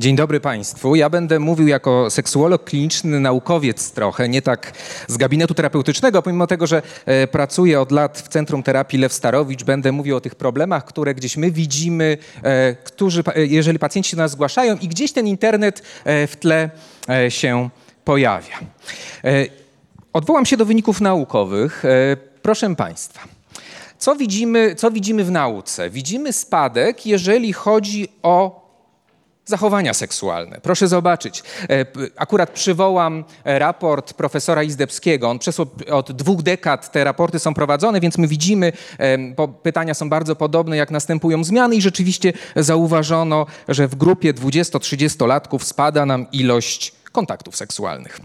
Dzień 0.00 0.16
dobry 0.16 0.40
Państwu. 0.40 0.94
Ja 0.94 1.10
będę 1.10 1.38
mówił 1.38 1.68
jako 1.68 2.10
seksuolog 2.10 2.64
kliniczny, 2.64 3.20
naukowiec 3.20 3.90
trochę, 3.90 4.28
nie 4.28 4.42
tak 4.42 4.72
z 5.08 5.16
gabinetu 5.16 5.54
terapeutycznego, 5.54 6.22
pomimo 6.22 6.46
tego, 6.46 6.66
że 6.66 6.82
e, 7.06 7.26
pracuję 7.26 7.80
od 7.80 7.92
lat 7.92 8.18
w 8.18 8.28
Centrum 8.28 8.62
Terapii 8.62 8.98
Lew 8.98 9.12
Starowicz, 9.12 9.64
będę 9.64 9.92
mówił 9.92 10.16
o 10.16 10.20
tych 10.20 10.34
problemach, 10.34 10.84
które 10.84 11.14
gdzieś 11.14 11.36
my 11.36 11.50
widzimy, 11.50 12.18
e, 12.42 12.74
którzy, 12.74 13.22
jeżeli 13.36 13.78
pacjenci 13.78 14.10
się 14.10 14.16
do 14.16 14.22
nas 14.22 14.30
zgłaszają 14.30 14.76
i 14.76 14.88
gdzieś 14.88 15.12
ten 15.12 15.26
internet 15.26 15.82
e, 16.04 16.26
w 16.26 16.36
tle 16.36 16.70
się 17.28 17.70
pojawia. 18.04 18.58
Odwołam 20.12 20.46
się 20.46 20.56
do 20.56 20.64
wyników 20.66 21.00
naukowych. 21.00 21.82
Proszę 22.42 22.76
Państwa. 22.76 23.20
Co 23.98 24.16
widzimy, 24.16 24.74
co 24.74 24.90
widzimy 24.90 25.24
w 25.24 25.30
nauce? 25.30 25.90
Widzimy 25.90 26.32
spadek, 26.32 27.06
jeżeli 27.06 27.52
chodzi 27.52 28.08
o 28.22 28.59
zachowania 29.50 29.94
seksualne. 29.94 30.60
Proszę 30.62 30.88
zobaczyć. 30.88 31.42
E, 31.70 31.86
Akurat 32.16 32.50
przywołam 32.50 33.24
e, 33.44 33.58
raport 33.58 34.12
profesora 34.12 34.62
Izdebskiego. 34.62 35.30
On 35.30 35.38
przez 35.38 35.60
od- 35.90 36.12
dwóch 36.12 36.42
dekad 36.42 36.92
te 36.92 37.04
raporty 37.04 37.38
są 37.38 37.54
prowadzone, 37.54 38.00
więc 38.00 38.18
my 38.18 38.26
widzimy, 38.28 38.72
pytania 39.62 39.94
są 39.94 40.08
bardzo 40.08 40.36
podobne, 40.36 40.76
jak 40.76 40.90
następują 40.90 41.44
zmiany 41.44 41.76
i 41.76 41.82
rzeczywiście 41.82 42.32
zauważono, 42.56 43.46
że 43.68 43.88
w 43.88 43.94
grupie 43.94 44.34
20-30-latków 44.34 45.64
spada 45.64 46.06
nam 46.06 46.26
ilość 46.32 46.92
kontaktów 47.12 47.56
seksualnych. 47.56 48.20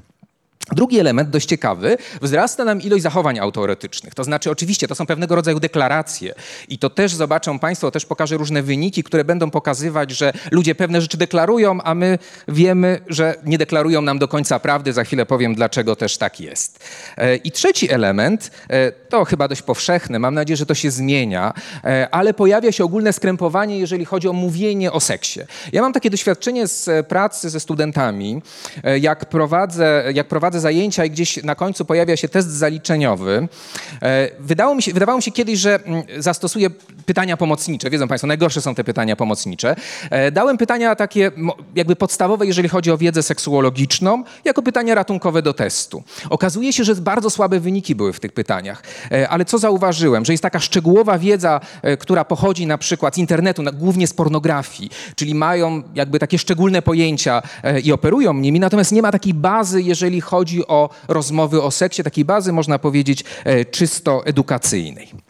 Drugi 0.72 1.00
element, 1.00 1.30
dość 1.30 1.48
ciekawy, 1.48 1.98
wzrasta 2.22 2.66
nam 2.66 2.82
ilość 2.82 3.04
zachowań 3.04 3.40
autoretycznych. 3.40 4.16
To 4.16 4.24
znaczy, 4.24 4.52
oczywiście, 4.52 4.88
to 4.88 4.96
są 4.96 5.06
pewnego 5.06 5.36
rodzaju 5.36 5.60
deklaracje 5.60 6.34
i 6.68 6.80
to 6.80 6.90
też 6.90 7.14
zobaczą 7.14 7.60
Państwo, 7.60 7.92
też 7.92 8.06
pokażę 8.06 8.38
różne 8.38 8.64
wyniki, 8.64 9.04
które 9.04 9.24
będą 9.24 9.52
pokazywać, 9.52 10.12
że 10.12 10.34
ludzie 10.52 10.76
pewne 10.76 11.02
rzeczy 11.02 11.18
deklarują, 11.18 11.82
a 11.82 11.96
my 11.96 12.20
wiemy, 12.48 13.02
że 13.08 13.36
nie 13.46 13.58
deklarują 13.58 14.02
nam 14.02 14.20
do 14.20 14.28
końca 14.28 14.60
prawdy. 14.60 14.94
Za 14.94 15.04
chwilę 15.04 15.26
powiem, 15.26 15.56
dlaczego 15.56 15.96
też 15.96 16.18
tak 16.18 16.40
jest. 16.40 16.80
E, 17.18 17.36
I 17.36 17.52
trzeci 17.52 17.92
element, 17.92 18.52
e, 18.70 18.92
to 18.92 19.26
chyba 19.26 19.48
dość 19.48 19.62
powszechne, 19.62 20.20
mam 20.20 20.34
nadzieję, 20.34 20.58
że 20.58 20.66
to 20.66 20.76
się 20.76 20.92
zmienia, 20.92 21.54
e, 21.84 22.08
ale 22.12 22.34
pojawia 22.34 22.72
się 22.72 22.84
ogólne 22.84 23.14
skrępowanie, 23.14 23.80
jeżeli 23.80 24.06
chodzi 24.06 24.28
o 24.28 24.34
mówienie 24.34 24.92
o 24.92 25.00
seksie. 25.00 25.40
Ja 25.72 25.82
mam 25.82 25.94
takie 25.94 26.10
doświadczenie 26.10 26.68
z 26.68 27.08
pracy 27.08 27.50
ze 27.50 27.60
studentami, 27.60 28.42
jak 29.02 29.26
prowadzę, 29.26 30.04
jak 30.14 30.28
prowadzę 30.28 30.55
zajęcia 30.60 31.06
i 31.06 31.10
gdzieś 31.12 31.44
na 31.44 31.56
końcu 31.56 31.86
pojawia 31.86 32.18
się 32.18 32.30
test 32.30 32.52
zaliczeniowy. 32.52 33.48
E, 34.02 34.30
Wydało 34.40 34.76
mi 34.76 34.82
się, 34.84 34.94
wydawało 34.94 35.18
mi 35.18 35.24
się 35.24 35.32
kiedyś, 35.32 35.60
że 35.60 35.80
mm, 35.86 36.04
zastosuję 36.18 36.70
pytania 37.06 37.38
pomocnicze. 37.38 37.90
Wiedzą 37.90 38.08
Państwo, 38.08 38.28
najgorsze 38.28 38.62
są 38.62 38.76
te 38.76 38.84
pytania 38.84 39.16
pomocnicze. 39.16 39.76
E, 40.10 40.32
Dałem 40.32 40.58
pytania 40.58 40.96
takie 40.96 41.32
jakby 41.76 41.96
podstawowe, 41.96 42.46
jeżeli 42.46 42.70
chodzi 42.70 42.92
o 42.92 42.98
wiedzę 42.98 43.24
seksuologiczną, 43.24 44.24
jako 44.46 44.62
pytania 44.62 44.96
ratunkowe 44.96 45.42
do 45.42 45.54
testu. 45.54 46.04
Okazuje 46.30 46.74
się, 46.74 46.84
że 46.84 46.96
bardzo 46.96 47.30
słabe 47.30 47.60
wyniki 47.60 47.96
były 47.96 48.14
w 48.14 48.20
tych 48.20 48.32
pytaniach. 48.32 48.84
E, 49.12 49.30
Ale 49.30 49.46
co 49.46 49.58
zauważyłem? 49.58 50.26
Że 50.26 50.34
jest 50.34 50.44
taka 50.44 50.60
szczegółowa 50.60 51.20
wiedza, 51.20 51.62
która 52.00 52.26
pochodzi 52.26 52.68
na 52.68 52.78
przykład 52.78 53.16
z 53.16 53.18
internetu, 53.18 53.64
głównie 53.74 54.08
z 54.08 54.14
pornografii, 54.14 54.90
czyli 55.16 55.36
mają 55.36 55.84
jakby 55.96 56.20
takie 56.20 56.38
szczególne 56.40 56.82
pojęcia 56.82 57.42
i 57.84 57.92
operują 57.92 58.34
nimi, 58.34 58.60
natomiast 58.60 58.92
nie 58.92 59.02
ma 59.02 59.12
takiej 59.12 59.34
bazy, 59.34 59.82
jeżeli 59.82 60.22
chodzi 60.22 60.45
o 60.68 60.90
rozmowy 61.08 61.62
o 61.62 61.72
seksie, 61.72 62.04
takiej 62.04 62.26
bazy, 62.26 62.54
można 62.54 62.80
powiedzieć, 62.80 63.24
e, 63.44 63.66
czysto 63.66 64.26
edukacyjnej. 64.26 65.26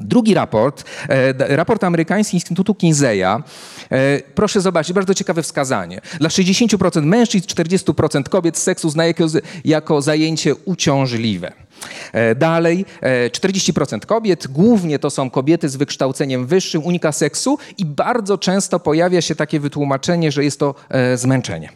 Drugi 0.00 0.34
raport, 0.34 0.84
e, 1.08 1.56
raport 1.56 1.84
amerykański 1.84 2.36
Instytutu 2.36 2.74
Kinseya. 2.74 3.22
E, 3.22 4.22
Proszę 4.34 4.60
zobaczyć, 4.60 4.92
bardzo 4.92 5.14
ciekawe 5.14 5.42
wskazanie. 5.42 6.00
Dla 6.20 6.28
60% 6.28 7.06
mężczyzn, 7.06 7.46
40% 7.46 8.28
kobiet 8.28 8.58
seks 8.58 8.84
uznaje 8.84 9.14
jako, 9.64 10.02
zajęcie 10.02 10.54
uciążliwe. 10.54 11.52
Dalej, 12.36 12.84
e, 13.00 13.30
40% 13.30 14.06
kobiet, 14.06 14.46
głównie 14.46 14.98
to 14.98 15.10
są 15.10 15.30
kobiety 15.30 15.68
z 15.68 15.76
wykształceniem 15.76 16.46
wyższym, 16.46 16.84
unika 16.84 17.12
seksu 17.12 17.58
i 17.78 17.84
bardzo 17.84 18.38
często 18.38 18.80
pojawia 18.80 19.20
się 19.20 19.34
takie 19.34 19.60
wytłumaczenie, 19.60 20.32
że 20.32 20.44
jest 20.44 20.60
to 20.60 20.74
zmęczenie. 21.14 21.68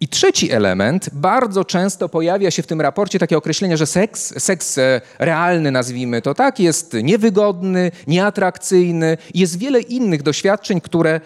I 0.00 0.08
trzeci 0.08 0.52
element, 0.52 1.10
bardzo 1.12 1.64
często 1.64 2.08
pojawia 2.08 2.50
się 2.50 2.62
w 2.62 2.66
tym 2.66 2.80
raporcie 2.80 3.18
takie 3.18 3.36
określenie, 3.36 3.76
że 3.76 3.86
seks, 3.86 4.42
seks 4.42 4.78
e, 4.78 5.00
realny, 5.18 5.70
nazwijmy 5.70 6.22
to 6.22 6.34
tak, 6.34 6.60
jest 6.60 6.96
niewygodny, 7.02 7.90
nieatrakcyjny. 8.06 9.18
Jest 9.34 9.58
wiele 9.58 9.80
innych 9.80 10.22
doświadczeń, 10.22 10.80
które 10.80 11.20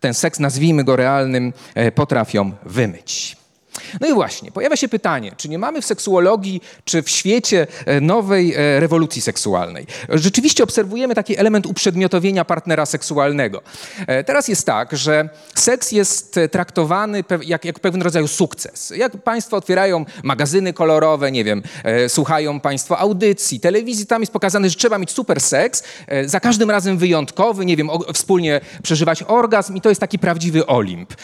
ten 0.00 0.14
seks, 0.14 0.38
nazwijmy 0.38 0.84
go 0.84 0.96
realnym, 0.96 1.52
e, 1.74 1.92
potrafią 1.92 2.52
wymyć. 2.66 3.41
No 4.00 4.08
i 4.08 4.12
właśnie, 4.12 4.50
pojawia 4.52 4.76
się 4.76 4.88
pytanie, 4.88 5.32
czy 5.36 5.48
nie 5.48 5.58
mamy 5.58 5.82
w 5.82 5.84
seksuologii, 5.84 6.62
czy 6.84 7.02
w 7.02 7.10
świecie 7.10 7.66
e, 7.86 8.00
nowej 8.00 8.54
e, 8.54 8.80
rewolucji 8.80 9.22
seksualnej? 9.22 9.86
Rzeczywiście 10.08 10.64
obserwujemy 10.64 11.14
taki 11.14 11.38
element 11.38 11.66
uprzedmiotowienia 11.66 12.44
partnera 12.44 12.86
seksualnego. 12.86 13.62
E, 14.06 14.24
Teraz 14.24 14.48
jest 14.48 14.66
tak, 14.66 14.96
że 14.96 15.28
seks 15.54 15.92
jest 15.92 16.40
traktowany 16.50 17.24
jak, 17.44 17.64
jak 17.64 17.80
pewien 17.80 18.02
rodzaj 18.02 18.28
sukces. 18.28 18.92
Jak 18.96 19.16
Państwo 19.16 19.56
otwierają 19.56 20.04
magazyny 20.22 20.72
kolorowe, 20.72 21.32
nie 21.32 21.44
wiem, 21.44 21.62
słuchają 22.08 22.60
Państwo 22.60 22.98
audycji, 22.98 23.60
telewizji, 23.60 24.06
tam 24.06 24.22
jest 24.22 24.32
pokazane, 24.32 24.70
że 24.70 24.76
trzeba 24.76 24.98
mieć 24.98 25.10
super 25.10 25.40
seks, 25.40 25.82
za 26.26 26.40
każdym 26.40 26.70
razem 26.70 26.98
wyjątkowy, 26.98 27.66
nie 27.66 27.76
wiem, 27.76 27.90
wspólnie 28.14 28.60
przeżywać 28.82 29.22
orgazm 29.22 29.76
i 29.76 29.80
to 29.80 29.88
jest 29.88 30.00
taki 30.00 30.18
prawdziwy 30.18 30.66
Olimp. 30.66 31.14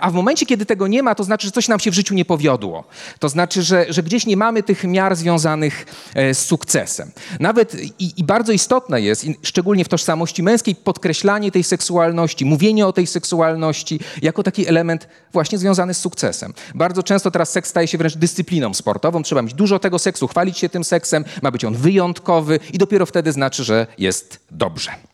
A 0.00 0.10
w 0.10 0.14
momencie, 0.14 0.46
kiedy 0.46 0.66
tego 0.66 0.86
nie 0.86 1.02
ma, 1.02 1.14
to 1.14 1.24
znaczy, 1.24 1.46
że 1.46 1.52
coś 1.52 1.68
nam 1.68 1.80
się 1.80 1.90
w 1.90 1.94
życiu 1.94 2.13
nie 2.14 2.24
powiodło. 2.24 2.84
To 3.18 3.28
znaczy, 3.28 3.62
że, 3.62 3.86
że 3.88 4.02
gdzieś 4.02 4.26
nie 4.26 4.36
mamy 4.36 4.62
tych 4.62 4.84
miar 4.84 5.16
związanych 5.16 5.86
e, 6.14 6.34
z 6.34 6.38
sukcesem. 6.38 7.10
Nawet 7.40 7.74
i, 7.98 8.12
i 8.16 8.24
bardzo 8.24 8.52
istotne 8.52 9.00
jest, 9.00 9.26
szczególnie 9.42 9.84
w 9.84 9.88
tożsamości 9.88 10.42
męskiej, 10.42 10.74
podkreślanie 10.74 11.50
tej 11.50 11.64
seksualności, 11.64 12.44
mówienie 12.44 12.86
o 12.86 12.92
tej 12.92 13.06
seksualności 13.06 14.00
jako 14.22 14.42
taki 14.42 14.68
element 14.68 15.08
właśnie 15.32 15.58
związany 15.58 15.94
z 15.94 15.98
sukcesem. 15.98 16.54
Bardzo 16.74 17.02
często 17.02 17.30
teraz 17.30 17.50
seks 17.50 17.70
staje 17.70 17.88
się 17.88 17.98
wręcz 17.98 18.16
dyscypliną 18.16 18.74
sportową. 18.74 19.22
Trzeba 19.22 19.42
mieć 19.42 19.54
dużo 19.54 19.78
tego 19.78 19.98
seksu, 19.98 20.28
chwalić 20.28 20.58
się 20.58 20.68
tym 20.68 20.84
seksem, 20.84 21.24
ma 21.42 21.50
być 21.50 21.64
on 21.64 21.74
wyjątkowy 21.74 22.60
i 22.72 22.78
dopiero 22.78 23.06
wtedy 23.06 23.32
znaczy, 23.32 23.64
że 23.64 23.86
jest 23.98 24.40
dobrze. 24.50 25.13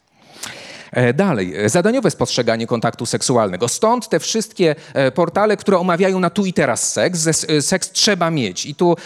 E, 0.93 1.13
Dalej, 1.15 1.55
zadaniowe 1.67 2.11
spostrzeganie 2.11 2.67
kontaktu 2.67 3.07
seksualnego. 3.07 3.69
Stąd 3.69 4.09
te 4.09 4.21
wszystkie 4.21 4.75
e, 4.95 5.11
portale, 5.11 5.57
które 5.57 5.79
omawiają 5.79 6.21
na 6.21 6.31
tu 6.31 6.47
i 6.47 6.53
teraz 6.53 6.93
seks. 6.93 7.27
E, 7.27 7.63
Seks 7.63 7.91
trzeba 7.91 8.31
mieć. 8.31 8.67
I 8.67 8.75
tu 8.75 8.97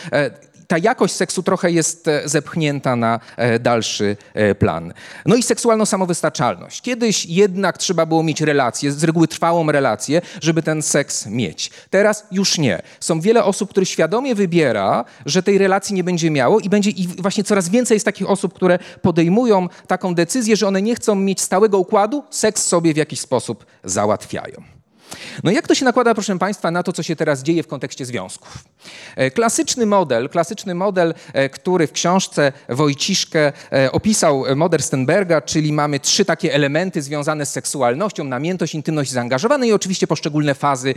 ta 0.75 0.79
jakość 0.79 1.15
seksu 1.15 1.43
trochę 1.43 1.71
jest 1.71 2.09
e, 2.09 2.29
zepchnięta 2.29 2.97
na 2.97 3.21
e, 3.37 3.59
dalszy 3.59 4.17
e, 4.35 4.55
plan. 4.55 4.93
No 5.27 5.37
i 5.37 5.43
seksualną 5.43 5.87
samowystarczalność. 5.87 6.83
Kiedyś 6.83 7.27
jednak 7.27 7.79
trzeba 7.79 8.07
było 8.07 8.23
mieć 8.23 8.41
relację, 8.41 8.93
z 8.93 9.05
reguły 9.05 9.29
trwałą 9.29 9.73
relację, 9.73 10.23
żeby 10.41 10.63
ten 10.63 10.83
seks 10.83 11.27
mieć. 11.27 11.71
Teraz 11.91 12.27
już 12.31 12.59
nie. 12.59 12.83
Są 13.01 13.21
wiele 13.21 13.45
osób, 13.45 13.71
które 13.71 13.87
świadomie 13.87 14.35
wybiera, 14.35 15.05
że 15.27 15.43
tej 15.43 15.59
relacji 15.59 15.95
nie 15.95 16.05
będzie 16.05 16.31
miało 16.31 16.61
i 16.61 16.69
będzie 16.69 16.91
i 16.91 17.09
właśnie 17.09 17.45
coraz 17.45 17.69
więcej 17.69 17.95
jest 17.95 18.05
takich 18.05 18.31
osób, 18.31 18.55
które 18.55 18.79
podejmują 19.03 19.69
taką 19.87 20.15
decyzję, 20.15 20.57
że 20.57 20.69
one 20.69 20.83
nie 20.83 20.95
chcą 20.95 21.15
mieć 21.15 21.41
stałego 21.41 21.79
układu, 21.79 22.25
seks 22.31 22.65
sobie 22.65 22.95
w 22.95 22.97
jakiś 22.97 23.21
sposób 23.21 23.67
załatwiają. 23.85 24.74
No 25.43 25.51
jak 25.51 25.69
to 25.69 25.75
się 25.75 25.85
nakłada, 25.85 26.15
proszę 26.15 26.39
Państwa, 26.39 26.71
na 26.71 26.83
to, 26.83 26.93
co 26.93 27.03
się 27.03 27.17
teraz 27.17 27.43
dzieje 27.43 27.63
w 27.63 27.67
kontekście 27.67 28.05
związków? 28.05 28.65
E, 29.17 29.31
Klasyczny 29.31 29.87
model, 29.87 30.29
klasyczny 30.29 30.75
model, 30.75 31.15
e, 31.33 31.49
który 31.49 31.87
w 31.87 31.93
książce 31.93 32.53
Wojciszkę 32.69 33.53
e, 33.73 33.93
opisał 33.93 34.45
model 34.57 34.83
Stenberga, 34.83 35.41
czyli 35.41 35.73
mamy 35.73 36.01
trzy 36.01 36.25
takie 36.25 36.55
elementy 36.55 37.03
związane 37.03 37.47
z 37.47 37.53
seksualnością, 37.53 38.25
namiętność, 38.25 38.75
intymność, 38.75 39.11
zaangażowanie 39.11 39.69
i 39.69 39.73
oczywiście 39.73 40.07
poszczególne 40.07 40.55
fazy, 40.55 40.95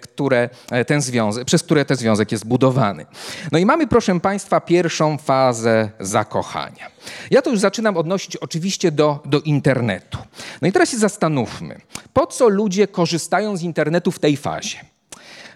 które 0.00 0.48
ten 0.86 1.02
związek, 1.02 1.44
przez 1.44 1.62
które 1.62 1.84
ten 1.84 1.96
związek 1.96 2.32
jest 2.32 2.46
budowany. 2.46 3.06
No 3.52 3.58
i 3.58 3.66
mamy, 3.66 3.86
proszę 3.86 4.20
Państwa, 4.20 4.60
pierwszą 4.60 5.18
fazę 5.18 5.90
zakochania. 6.00 6.90
Ja 7.30 7.42
to 7.42 7.50
już 7.50 7.60
zaczynam 7.60 7.96
odnosić 7.96 8.36
oczywiście 8.36 8.92
do, 8.92 9.18
do 9.24 9.40
internetu. 9.40 10.18
No 10.62 10.68
i 10.68 10.72
teraz 10.72 10.90
się 10.90 10.98
zastanówmy, 10.98 11.80
po 12.12 12.26
co 12.26 12.48
ludzie 12.48 12.88
korzystają 12.88 13.45
z 13.54 13.62
internetu 13.62 14.12
w 14.12 14.18
tej 14.18 14.36
fazie? 14.36 14.78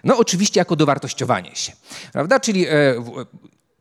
No 0.03 0.17
oczywiście 0.17 0.59
jako 0.59 0.75
dowartościowanie 0.75 1.55
się, 1.55 1.71
prawda? 2.13 2.39
Czyli 2.39 2.67
e, 2.67 2.69
w- 2.99 3.25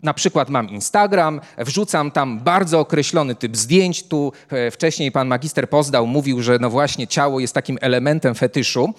na 0.03 0.15
przykład 0.15 0.49
mam 0.49 0.69
Instagram, 0.69 1.41
wrzucam 1.59 2.11
tam 2.11 2.39
bardzo 2.41 2.81
określony 2.81 3.35
typ 3.35 3.57
zdjęć. 3.57 4.03
Tu 4.03 4.33
e, 4.51 4.71
wcześniej 4.71 5.13
pan 5.13 5.29
magister 5.29 5.69
Pozdał 5.71 6.07
mówił, 6.07 6.43
że 6.43 6.59
no 6.61 6.71
właśnie 6.71 7.07
ciało 7.07 7.41
jest 7.41 7.55
takim 7.55 7.79
elementem 7.81 8.35
fetyszu. 8.35 8.95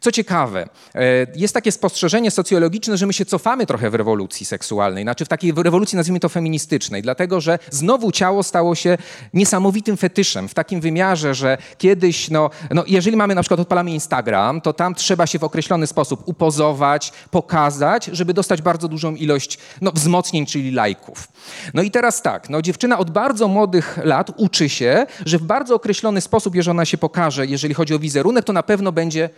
Co 0.00 0.12
ciekawe, 0.12 0.68
e, 0.94 1.26
jest 1.36 1.54
takie 1.54 1.72
spostrzeżenie 1.72 2.30
socjologiczne, 2.30 2.96
że 2.96 3.06
my 3.06 3.12
się 3.12 3.24
cofamy 3.24 3.66
trochę 3.66 3.90
w 3.90 3.94
rewolucji 3.94 4.46
seksualnej, 4.46 5.04
znaczy 5.04 5.24
w 5.24 5.28
takiej 5.28 5.52
rewolucji, 5.56 5.96
nazwijmy 5.96 6.20
to 6.20 6.28
feministycznej, 6.28 7.02
dlatego 7.02 7.40
że 7.40 7.58
znowu 7.70 8.12
ciało 8.12 8.42
stało 8.42 8.74
się 8.74 8.98
niesamowitym 9.34 9.96
fetyszem, 9.96 10.48
w 10.48 10.54
takim 10.54 10.80
wymiarze, 10.80 11.34
że 11.34 11.58
kiedyś, 11.78 12.30
no, 12.30 12.50
no 12.70 12.84
jeżeli 12.86 13.16
mamy 13.16 13.34
na 13.34 13.42
przykład, 13.42 13.60
odpalamy 13.60 13.90
Instagram, 13.90 14.60
to 14.60 14.72
tam 14.72 14.94
trzeba 14.94 15.26
się 15.26 15.38
w 15.38 15.44
określony 15.44 15.86
sposób 15.86 16.22
upozować, 16.26 17.12
pokazać, 17.30 18.06
żeby 18.12 18.34
dostać 18.34 18.62
bardzo 18.62 18.88
dużą 18.88 19.14
ilość 19.14 19.58
no, 19.80 19.92
wzmocnień, 19.92 20.46
czyli 20.46 20.70
lajków. 20.70 21.28
No 21.74 21.82
i 21.82 21.90
teraz 21.90 22.22
tak, 22.22 22.50
no, 22.50 22.62
dziewczyna 22.62 22.98
od 22.98 23.10
bardzo 23.10 23.48
młodych 23.48 23.98
lat 24.04 24.30
uczy 24.36 24.68
się, 24.68 25.06
że 25.26 25.38
w 25.38 25.42
bardzo 25.42 25.74
określony 25.74 26.20
sposób, 26.20 26.54
jeżeli 26.54 26.70
ona 26.70 26.84
się 26.84 26.98
pokaże, 26.98 27.46
jeżeli 27.46 27.74
chodzi 27.74 27.94
o 27.94 27.98
wizerunek, 27.98 28.44
to 28.44 28.52
na 28.52 28.62
pewno 28.62 28.92
będzie 28.92 29.30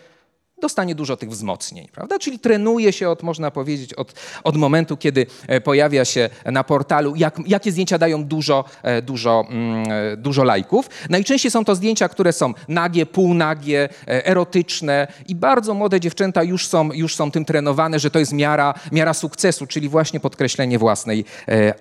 dostanie 0.61 0.95
dużo 0.95 1.17
tych 1.17 1.31
wzmocnień, 1.31 1.89
prawda? 1.93 2.19
Czyli 2.19 2.39
trenuje 2.39 2.93
się 2.93 3.09
od, 3.09 3.23
można 3.23 3.51
powiedzieć, 3.51 3.95
od, 3.95 4.13
od 4.45 4.57
momentu, 4.57 4.97
kiedy 4.97 5.27
e, 5.49 5.61
pojawia 5.61 6.05
się 6.05 6.31
na 6.45 6.65
portalu, 6.65 7.17
jak, 7.17 7.39
jakie 7.47 7.73
zdjęcia 7.73 7.99
dają 7.99 8.25
dużo, 8.25 8.65
e, 8.83 9.03
dużo, 9.03 9.45
mm, 9.51 9.85
e, 9.91 10.17
dużo 10.17 10.45
lajków. 10.45 10.89
Najczęściej 11.11 11.51
są 11.51 11.65
to 11.65 11.75
zdjęcia, 11.75 12.09
które 12.09 12.33
są 12.33 12.55
nagie, 12.69 13.07
półnagie, 13.07 13.89
erotyczne 14.07 15.07
i 15.29 15.35
bardzo 15.35 15.75
młode 15.75 16.01
dziewczęta 16.01 16.43
już 16.43 16.67
są, 16.67 16.93
już 16.93 17.15
są 17.15 17.31
tym 17.31 17.45
trenowane, 17.45 17.99
że 17.99 18.11
to 18.11 18.19
jest 18.19 18.33
miara, 18.33 18.75
miara 18.93 19.15
sukcesu, 19.15 19.67
czyli 19.67 19.89
właśnie 19.89 20.21
podkreślenie 20.21 20.79
własnej 20.79 21.25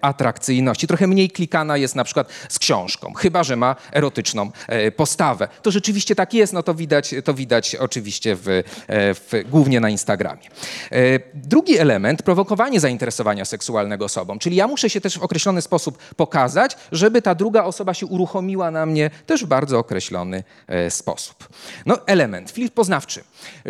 atrakcyjności. 0.01 0.87
Trochę 0.87 1.07
mniej 1.07 1.29
klikana 1.29 1.77
jest 1.77 1.95
na 1.95 2.03
przykład 2.03 2.29
z 2.49 2.59
książką, 2.59 3.13
chyba, 3.13 3.43
że 3.43 3.55
ma 3.55 3.75
erotyczną 3.93 4.51
postawę. 4.95 5.47
To 5.61 5.71
rzeczywiście 5.71 6.15
tak 6.15 6.33
jest, 6.33 6.53
no 6.53 6.63
to 6.63 6.73
widać, 6.73 7.15
to 7.23 7.33
widać 7.33 7.75
oczywiście 7.75 8.35
w, 8.35 8.64
w, 8.87 9.43
głównie 9.49 9.79
na 9.79 9.89
Instagramie. 9.89 10.43
E, 10.91 10.97
drugi 11.33 11.77
element, 11.77 12.23
prowokowanie 12.23 12.79
zainteresowania 12.79 13.45
seksualnego 13.45 14.05
osobą, 14.05 14.39
czyli 14.39 14.55
ja 14.55 14.67
muszę 14.67 14.89
się 14.89 15.01
też 15.01 15.19
w 15.19 15.23
określony 15.23 15.61
sposób 15.61 15.97
pokazać, 16.15 16.77
żeby 16.91 17.21
ta 17.21 17.35
druga 17.35 17.63
osoba 17.63 17.93
się 17.93 18.05
uruchomiła 18.05 18.71
na 18.71 18.85
mnie 18.85 19.09
też 19.25 19.43
w 19.43 19.47
bardzo 19.47 19.79
określony 19.79 20.43
e, 20.67 20.91
sposób. 20.91 21.47
No 21.85 22.07
element, 22.07 22.51
flirt 22.51 22.73
poznawczy, 22.73 23.23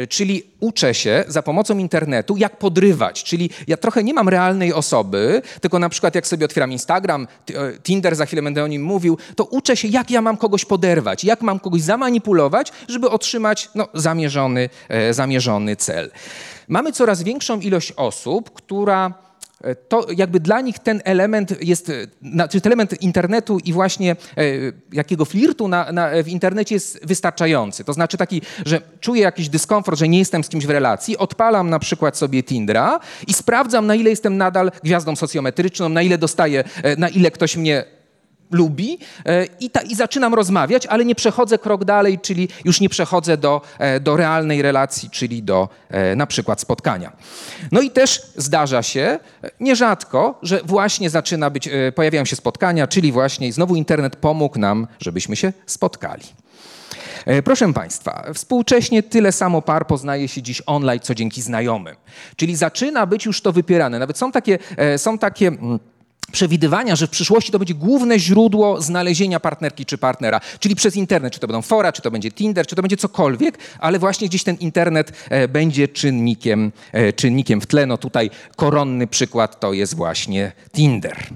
czyli 0.09 0.43
uczę 0.59 0.93
się 0.93 1.23
za 1.27 1.41
pomocą 1.41 1.77
internetu, 1.77 2.37
jak 2.37 2.57
podrywać, 2.57 3.23
czyli 3.23 3.49
ja 3.67 3.77
trochę 3.77 4.03
nie 4.03 4.13
mam 4.13 4.29
realnej 4.29 4.73
osoby, 4.73 5.41
tylko 5.61 5.79
na 5.79 5.89
przykład 5.89 6.15
jak 6.15 6.27
sobie 6.27 6.45
otwieram 6.45 6.71
Instagram, 6.71 7.27
Tinder, 7.83 8.15
za 8.15 8.25
chwilę 8.25 8.41
będę 8.41 8.63
o 8.63 8.67
nim 8.67 8.83
mówił, 8.83 9.17
to 9.35 9.43
uczę 9.43 9.77
się, 9.77 9.87
jak 9.87 10.11
ja 10.11 10.21
mam 10.21 10.37
kogoś 10.37 10.65
poderwać, 10.65 11.23
jak 11.23 11.41
mam 11.41 11.59
kogoś 11.59 11.81
zamanipulować, 11.81 12.71
żeby 12.87 13.09
otrzymać 13.09 13.69
no, 13.75 13.87
zamierzony 13.93 14.55
E, 14.55 14.84
zamierzony 15.11 15.75
cel. 15.75 16.11
Mamy 16.67 16.91
coraz 16.91 17.23
większą 17.23 17.59
ilość 17.59 17.91
osób, 17.91 18.51
która 18.51 19.13
e, 19.63 19.75
to 19.75 20.07
jakby 20.17 20.39
dla 20.39 20.61
nich 20.61 20.79
ten 20.79 21.01
element 21.05 21.63
jest, 21.63 21.91
znaczy 22.21 22.61
ten 22.61 22.71
element 22.71 23.01
internetu 23.01 23.59
i 23.59 23.73
właśnie 23.73 24.11
e, 24.11 24.43
jakiego 24.93 25.25
flirtu 25.25 25.67
na, 25.67 25.91
na, 25.91 26.23
w 26.23 26.27
internecie 26.27 26.75
jest 26.75 27.05
wystarczający. 27.05 27.83
To 27.83 27.93
znaczy 27.93 28.17
taki, 28.17 28.41
że 28.65 28.81
czuję 28.99 29.21
jakiś 29.21 29.49
dyskomfort, 29.49 29.99
że 29.99 30.07
nie 30.07 30.19
jestem 30.19 30.43
z 30.43 30.49
kimś 30.49 30.65
w 30.65 30.69
relacji, 30.69 31.17
odpalam 31.17 31.69
na 31.69 31.79
przykład 31.79 32.17
sobie 32.17 32.43
Tindra 32.43 32.99
i 33.27 33.33
sprawdzam, 33.33 33.87
na 33.87 33.95
ile 33.95 34.09
jestem 34.09 34.37
nadal 34.37 34.71
gwiazdą 34.83 35.15
socjometryczną, 35.15 35.89
na 35.89 36.01
ile 36.01 36.17
dostaję, 36.17 36.63
na 36.97 37.09
ile 37.09 37.31
ktoś 37.31 37.57
mnie 37.57 37.94
lubi 38.51 38.97
e, 39.25 39.45
i, 39.45 39.69
ta, 39.69 39.81
i, 39.81 39.95
zaczynam 39.95 40.33
rozmawiać, 40.33 40.85
ale 40.85 41.05
nie 41.05 41.15
przechodzę 41.15 41.57
krok 41.57 41.85
dalej, 41.85 42.19
czyli 42.19 42.49
już 42.65 42.81
nie 42.81 42.89
przechodzę 42.89 43.37
do, 43.37 43.61
e, 43.79 43.99
do 43.99 44.17
realnej 44.17 44.61
relacji, 44.61 45.09
czyli 45.09 45.43
do 45.43 45.69
e, 45.89 46.15
na 46.15 46.27
przykład 46.27 46.61
spotkania. 46.61 47.11
No 47.71 47.81
i 47.81 47.91
też 47.91 48.21
zdarza 48.35 48.83
się 48.83 49.19
nierzadko, 49.59 50.39
że 50.41 50.61
właśnie 50.63 51.09
zaczyna 51.09 51.49
być, 51.49 51.69
pojawiają 51.95 52.25
się 52.25 52.35
spotkania, 52.35 52.87
czyli 52.87 53.11
właśnie 53.11 53.53
znowu 53.53 53.75
internet 53.75 54.15
pomógł 54.15 54.59
nam, 54.59 54.87
żebyśmy 54.99 55.35
się 55.35 55.53
spotkali. 55.65 56.23
Proszę 57.43 57.73
Państwa, 57.73 58.25
współcześnie 58.33 59.03
tyle 59.03 59.31
samo 59.31 59.61
par 59.61 59.87
poznaje 59.87 60.27
się 60.27 60.41
dziś 60.41 60.61
online, 60.65 60.99
co 60.99 61.15
dzięki 61.15 61.41
znajomym. 61.41 61.95
Czyli 62.35 62.55
zaczyna 62.55 63.05
być 63.05 63.25
już 63.25 63.41
to 63.41 63.51
wypierane. 63.51 63.99
Nawet 63.99 64.17
są 64.17 64.31
takie, 64.31 64.59
są 64.97 65.17
takie 65.17 65.47
mm, 65.47 65.79
przewidywania, 66.31 66.95
że 66.95 67.07
w 67.07 67.09
przyszłości 67.09 67.51
to 67.51 67.59
będzie 67.59 67.73
główne 67.73 68.19
źródło 68.19 68.81
znalezienia 68.81 69.39
partnerki 69.39 69.85
czy 69.85 69.97
partnera, 69.97 70.41
czyli 70.59 70.75
przez 70.75 70.95
internet, 70.95 71.33
czy 71.33 71.39
to 71.39 71.47
będą 71.47 71.61
fora, 71.61 71.91
czy 71.91 72.01
to 72.01 72.11
będzie 72.11 72.31
Tinder, 72.31 72.67
czy 72.67 72.75
to 72.75 72.81
będzie 72.81 72.97
cokolwiek, 72.97 73.57
ale 73.79 73.99
właśnie 73.99 74.27
gdzieś 74.27 74.43
ten 74.43 74.55
internet 74.55 75.11
e, 75.29 75.47
będzie 75.47 75.87
czynnikiem, 75.87 76.71
e, 76.91 77.13
czynnikiem 77.13 77.61
w 77.61 77.65
tle. 77.65 77.85
No 77.85 77.97
tutaj 77.97 78.29
koronny 78.55 79.07
przykład 79.07 79.59
to 79.59 79.73
jest 79.73 79.95
właśnie 79.95 80.51
Tinder. 80.71 81.27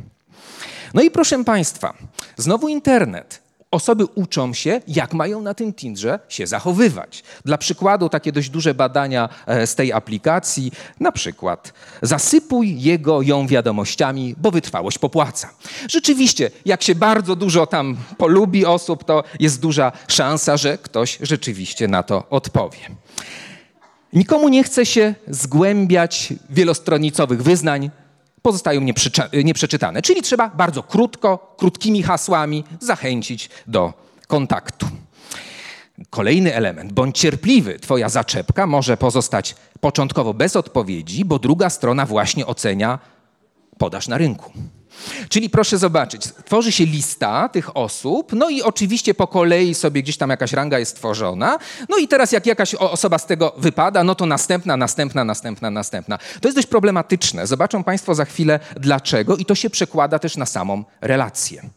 No 0.93 1.01
i 1.01 1.11
proszę 1.11 1.43
Państwa, 1.43 1.93
znowu 2.37 2.67
internet 2.67 3.48
osoby 3.71 4.05
uczą 4.05 4.53
się, 4.53 4.81
jak 4.87 5.13
mają 5.13 5.41
na 5.41 5.53
tym 5.53 5.73
Tindrze 5.73 6.19
się 6.29 6.47
zachowywać. 6.47 7.23
Dla 7.45 7.57
przykładu 7.57 8.09
takie 8.09 8.31
dość 8.31 8.49
duże 8.49 8.73
badania 8.73 9.29
e, 9.47 9.67
z 9.67 9.75
tej 9.75 9.93
aplikacji, 9.93 10.71
na 10.99 11.11
przykład 11.11 11.73
zasypuj 12.01 12.81
jego 12.81 13.21
ją 13.21 13.47
wiadomościami, 13.47 14.35
bo 14.37 14.51
wytrwałość 14.51 14.97
popłaca. 14.97 15.49
Rzeczywiście, 15.89 16.51
jak 16.65 16.83
się 16.83 16.95
bardzo 16.95 17.35
dużo 17.35 17.67
tam 17.67 17.97
polubi 18.17 18.65
osób, 18.65 19.03
to 19.03 19.23
jest 19.39 19.61
duża 19.61 19.91
szansa, 20.07 20.57
że 20.57 20.77
ktoś 20.77 21.17
rzeczywiście 21.21 21.87
na 21.87 22.03
to 22.03 22.29
odpowie. 22.29 22.77
Nikomu 24.13 24.49
nie 24.49 24.63
chce 24.63 24.85
się 24.85 25.15
zgłębiać 25.27 26.33
wielostronicowych 26.49 27.43
wyznań, 27.43 27.89
pozostają 28.41 28.81
nieprzeczytane. 29.43 30.01
Czyli 30.01 30.21
trzeba 30.21 30.49
bardzo 30.49 30.83
krótko, 30.83 31.55
krótkimi 31.57 32.03
hasłami 32.03 32.63
zachęcić 32.79 33.49
do 33.67 33.93
kontaktu. 34.27 34.87
Kolejny 36.09 36.55
element, 36.55 36.93
bądź 36.93 37.19
cierpliwy, 37.19 37.79
Twoja 37.79 38.09
zaczepka 38.09 38.67
może 38.67 38.97
pozostać 38.97 39.55
początkowo 39.79 40.33
bez 40.33 40.55
odpowiedzi, 40.55 41.25
bo 41.25 41.39
druga 41.39 41.69
strona 41.69 42.05
właśnie 42.05 42.45
ocenia 42.45 42.99
podaż 43.77 44.07
na 44.07 44.17
rynku. 44.17 44.51
Czyli 45.29 45.49
proszę 45.49 45.77
zobaczyć, 45.77 46.21
tworzy 46.45 46.71
się 46.71 46.85
lista 46.85 47.49
tych 47.49 47.77
osób, 47.77 48.33
no 48.33 48.49
i 48.49 48.61
oczywiście 48.61 49.13
po 49.13 49.27
kolei 49.27 49.73
sobie 49.75 50.03
gdzieś 50.03 50.17
tam 50.17 50.29
jakaś 50.29 50.53
ranga 50.53 50.79
jest 50.79 50.95
tworzona. 50.95 51.57
No 51.89 51.97
i 51.97 52.07
teraz 52.07 52.31
jak 52.31 52.45
jakaś 52.45 52.75
osoba 52.75 53.17
z 53.17 53.25
tego 53.25 53.53
wypada, 53.57 54.03
no 54.03 54.15
to 54.15 54.25
następna, 54.25 54.77
następna, 54.77 55.23
następna, 55.23 55.71
następna. 55.71 56.17
To 56.41 56.47
jest 56.47 56.57
dość 56.57 56.67
problematyczne. 56.67 57.47
Zobaczą 57.47 57.83
Państwo 57.83 58.15
za 58.15 58.25
chwilę 58.25 58.59
dlaczego 58.79 59.37
i 59.37 59.45
to 59.45 59.55
się 59.55 59.69
przekłada 59.69 60.19
też 60.19 60.37
na 60.37 60.45
samą 60.45 60.83
relację. 61.01 61.69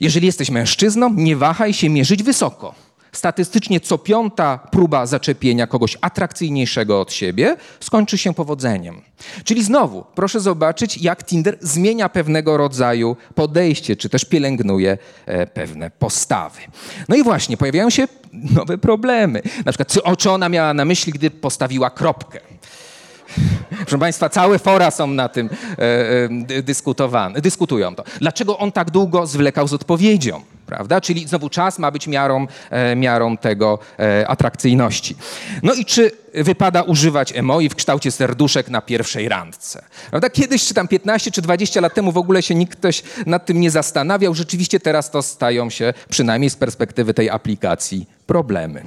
Jeżeli 0.00 0.26
jesteś 0.26 0.50
mężczyzną, 0.50 1.14
nie 1.14 1.36
wahaj 1.36 1.72
się 1.72 1.88
mierzyć 1.88 2.22
wysoko. 2.22 2.74
Statystycznie 3.12 3.80
co 3.80 3.98
piąta 3.98 4.58
próba 4.58 5.06
zaczepienia 5.06 5.66
kogoś 5.66 5.96
atrakcyjniejszego 6.00 7.00
od 7.00 7.12
siebie 7.12 7.56
skończy 7.80 8.18
się 8.18 8.34
powodzeniem. 8.34 9.02
Czyli 9.44 9.64
znowu, 9.64 10.04
proszę 10.14 10.40
zobaczyć, 10.40 10.98
jak 10.98 11.24
Tinder 11.24 11.58
zmienia 11.60 12.08
pewnego 12.08 12.56
rodzaju 12.56 13.16
podejście, 13.34 13.96
czy 13.96 14.08
też 14.08 14.24
pielęgnuje 14.24 14.98
e, 15.26 15.46
pewne 15.46 15.90
postawy. 15.90 16.60
No 17.08 17.16
i 17.16 17.22
właśnie, 17.22 17.56
pojawiają 17.56 17.90
się 17.90 18.08
nowe 18.32 18.78
problemy. 18.78 19.42
Na 19.64 19.72
przykład, 19.72 19.92
co 20.18 20.34
ona 20.34 20.48
miała 20.48 20.74
na 20.74 20.84
myśli, 20.84 21.12
gdy 21.12 21.30
postawiła 21.30 21.90
kropkę. 21.90 22.40
Proszę 23.80 23.98
Państwa, 23.98 24.28
całe 24.28 24.58
fora 24.58 24.90
są 24.90 25.06
na 25.06 25.28
tym 25.28 25.50
e, 25.78 25.82
e, 26.56 26.62
dyskutowane, 26.62 27.40
dyskutują 27.40 27.94
to. 27.94 28.04
Dlaczego 28.20 28.58
on 28.58 28.72
tak 28.72 28.90
długo 28.90 29.26
zwlekał 29.26 29.68
z 29.68 29.72
odpowiedzią? 29.72 30.40
Prawda? 30.66 31.00
Czyli 31.00 31.28
znowu 31.28 31.48
czas 31.48 31.78
ma 31.78 31.90
być 31.90 32.06
miarą, 32.06 32.46
e, 32.70 32.96
miarą 32.96 33.36
tego 33.36 33.78
atrakcyjności. 34.26 35.16
No 35.62 35.74
i 35.74 35.84
czy 35.84 36.10
wypada 36.34 36.82
używać 36.82 37.36
emoi 37.36 37.68
w 37.68 37.74
kształcie 37.74 38.10
serduszek 38.10 38.68
na 38.68 38.80
pierwszej 38.80 39.28
randce? 39.28 39.84
Prawda? 40.10 40.30
Kiedyś, 40.30 40.66
czy 40.66 40.74
tam 40.74 40.88
15 40.88 41.30
czy 41.30 41.42
20 41.42 41.80
lat 41.80 41.94
temu 41.94 42.12
w 42.12 42.16
ogóle 42.16 42.42
się 42.42 42.54
nikt 42.54 42.78
ktoś 42.78 43.02
nad 43.26 43.46
tym 43.46 43.60
nie 43.60 43.70
zastanawiał. 43.70 44.34
Rzeczywiście 44.34 44.80
teraz 44.80 45.10
to 45.10 45.22
stają 45.22 45.70
się, 45.70 45.94
przynajmniej 46.08 46.50
z 46.50 46.56
perspektywy 46.56 47.14
tej 47.14 47.30
aplikacji, 47.30 48.06
problemy. 48.26 48.84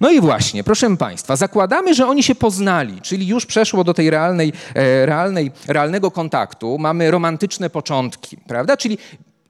No 0.00 0.10
i 0.10 0.20
właśnie, 0.20 0.64
proszę 0.64 0.96
Państwa, 0.96 1.36
zakładamy, 1.36 1.94
że 1.94 2.06
oni 2.06 2.22
się 2.22 2.34
poznali, 2.34 3.00
czyli 3.00 3.26
już 3.26 3.46
przeszło 3.46 3.84
do 3.84 3.94
tej 3.94 4.10
realnej, 4.10 4.52
e, 4.74 5.06
realnej, 5.06 5.50
realnego 5.68 6.10
kontaktu, 6.10 6.78
mamy 6.78 7.10
romantyczne 7.10 7.70
początki, 7.70 8.36
prawda? 8.36 8.76
Czyli 8.76 8.98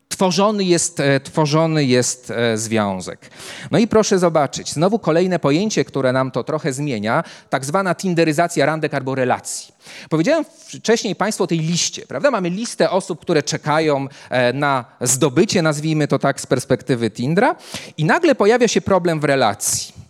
tworzony 0.08 0.64
jest, 0.64 1.00
e, 1.00 1.20
tworzony 1.20 1.84
jest 1.84 2.30
e, 2.30 2.58
związek. 2.58 3.30
No 3.70 3.78
i 3.78 3.88
proszę 3.88 4.18
zobaczyć, 4.18 4.72
znowu 4.72 4.98
kolejne 4.98 5.38
pojęcie, 5.38 5.84
które 5.84 6.12
nam 6.12 6.30
to 6.30 6.44
trochę 6.44 6.72
zmienia, 6.72 7.24
tak 7.50 7.64
zwana 7.64 7.94
tinderyzacja 7.94 8.66
randek 8.66 8.94
albo 8.94 9.14
relacji. 9.14 9.74
Powiedziałem 10.08 10.44
wcześniej 10.68 11.16
Państwu 11.16 11.44
o 11.44 11.46
tej 11.46 11.58
liście, 11.58 12.06
prawda? 12.06 12.30
Mamy 12.30 12.50
listę 12.50 12.90
osób, 12.90 13.20
które 13.20 13.42
czekają 13.42 14.06
na 14.54 14.84
zdobycie, 15.00 15.62
nazwijmy 15.62 16.08
to 16.08 16.18
tak 16.18 16.40
z 16.40 16.46
perspektywy 16.46 17.10
Tindra 17.10 17.56
i 17.98 18.04
nagle 18.04 18.34
pojawia 18.34 18.68
się 18.68 18.80
problem 18.80 19.20
w 19.20 19.24
relacji. 19.24 20.03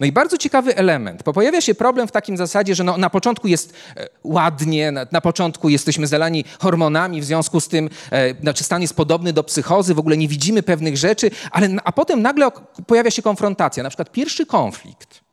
No 0.00 0.06
i 0.06 0.12
bardzo 0.12 0.38
ciekawy 0.38 0.76
element, 0.76 1.22
bo 1.22 1.32
pojawia 1.32 1.60
się 1.60 1.74
problem 1.74 2.08
w 2.08 2.12
takim 2.12 2.36
zasadzie, 2.36 2.74
że 2.74 2.84
no, 2.84 2.98
na 2.98 3.10
początku 3.10 3.48
jest 3.48 3.74
e, 3.96 4.08
ładnie, 4.24 4.92
na, 4.92 5.06
na, 5.12 5.20
początku 5.20 5.68
jesteśmy 5.68 6.06
zalani 6.06 6.44
hormonami, 6.58 7.20
w 7.20 7.24
związku 7.24 7.60
z 7.60 7.68
tym, 7.68 7.90
e, 8.10 8.40
znaczy 8.40 8.64
stan 8.64 8.82
jest 8.82 8.96
podobny 8.96 9.32
do 9.32 9.44
psychozy, 9.44 9.94
w 9.94 9.98
ogóle 9.98 10.16
nie 10.16 10.28
widzimy 10.28 10.62
pewnych 10.62 10.96
rzeczy, 10.96 11.30
ale, 11.50 11.68
a 11.84 11.92
potem 11.92 12.22
nagle 12.22 12.50
pojawia 12.86 13.10
się 13.10 13.22
konfrontacja, 13.22 13.82
na 13.82 13.88
przykład 13.88 14.12
pierwszy 14.12 14.46
konflikt. 14.46 15.23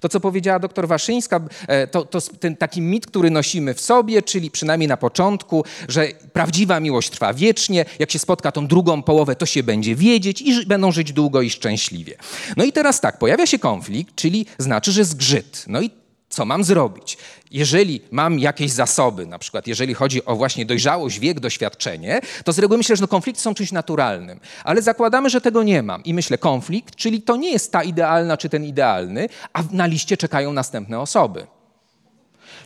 To, 0.00 0.08
co 0.08 0.20
powiedziała 0.20 0.58
doktor 0.58 0.88
Waszyńska, 0.88 1.40
e, 1.68 1.86
to, 1.86 2.04
to 2.04 2.20
ten 2.20 2.56
taki 2.56 2.80
mit, 2.80 3.06
który 3.06 3.30
nosimy 3.30 3.74
w 3.74 3.80
sobie, 3.80 4.22
czyli 4.22 4.50
przynajmniej 4.50 4.88
na 4.88 4.96
początku, 4.96 5.64
że 5.88 6.08
prawdziwa 6.32 6.80
miłość 6.80 7.10
trwa 7.10 7.34
wiecznie, 7.34 7.84
jak 7.98 8.10
się 8.10 8.18
spotka 8.18 8.52
tą 8.52 8.66
drugą 8.66 9.02
połowę, 9.02 9.36
to 9.36 9.46
się 9.46 9.62
będzie 9.62 9.96
wiedzieć 9.96 10.42
i 10.42 10.66
będą 10.66 10.92
żyć 10.92 11.12
długo 11.12 11.42
i 11.42 11.50
szczęśliwie. 11.50 12.16
No 12.56 12.64
i 12.64 12.72
teraz 12.72 13.00
tak, 13.00 13.18
pojawia 13.18 13.46
się 13.46 13.58
konflikt, 13.58 14.14
czyli 14.14 14.46
znaczy, 14.58 14.92
że 14.92 15.04
zgrzyt. 15.04 15.64
No 15.66 15.80
i 15.80 15.90
co 16.38 16.44
mam 16.44 16.64
zrobić? 16.64 17.18
Jeżeli 17.50 18.00
mam 18.10 18.38
jakieś 18.38 18.70
zasoby, 18.70 19.26
na 19.26 19.38
przykład 19.38 19.66
jeżeli 19.66 19.94
chodzi 19.94 20.24
o 20.24 20.36
właśnie 20.36 20.66
dojrzałość, 20.66 21.18
wiek, 21.18 21.40
doświadczenie, 21.40 22.20
to 22.44 22.52
z 22.52 22.58
reguły 22.58 22.78
myślę, 22.78 22.96
że 22.96 23.02
no 23.02 23.08
konflikty 23.08 23.42
są 23.42 23.54
czymś 23.54 23.72
naturalnym. 23.72 24.40
Ale 24.64 24.82
zakładamy, 24.82 25.30
że 25.30 25.40
tego 25.40 25.62
nie 25.62 25.82
mam. 25.82 26.04
I 26.04 26.14
myślę, 26.14 26.38
konflikt, 26.38 26.96
czyli 26.96 27.22
to 27.22 27.36
nie 27.36 27.52
jest 27.52 27.72
ta 27.72 27.82
idealna 27.82 28.36
czy 28.36 28.48
ten 28.48 28.64
idealny, 28.64 29.28
a 29.52 29.62
na 29.72 29.86
liście 29.86 30.16
czekają 30.16 30.52
następne 30.52 31.00
osoby. 31.00 31.46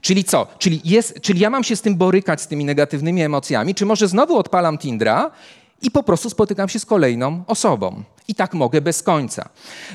Czyli 0.00 0.24
co? 0.24 0.46
Czyli, 0.58 0.80
jest, 0.84 1.20
czyli 1.20 1.40
ja 1.40 1.50
mam 1.50 1.64
się 1.64 1.76
z 1.76 1.82
tym 1.82 1.96
borykać, 1.96 2.40
z 2.40 2.46
tymi 2.46 2.64
negatywnymi 2.64 3.22
emocjami, 3.22 3.74
czy 3.74 3.86
może 3.86 4.08
znowu 4.08 4.36
odpalam 4.36 4.78
Tindra 4.78 5.30
i 5.82 5.90
po 5.90 6.02
prostu 6.02 6.30
spotykam 6.30 6.68
się 6.68 6.78
z 6.78 6.86
kolejną 6.86 7.44
osobą. 7.46 8.02
I 8.28 8.34
tak 8.34 8.54
mogę 8.54 8.80
bez 8.80 9.02
końca. 9.02 9.48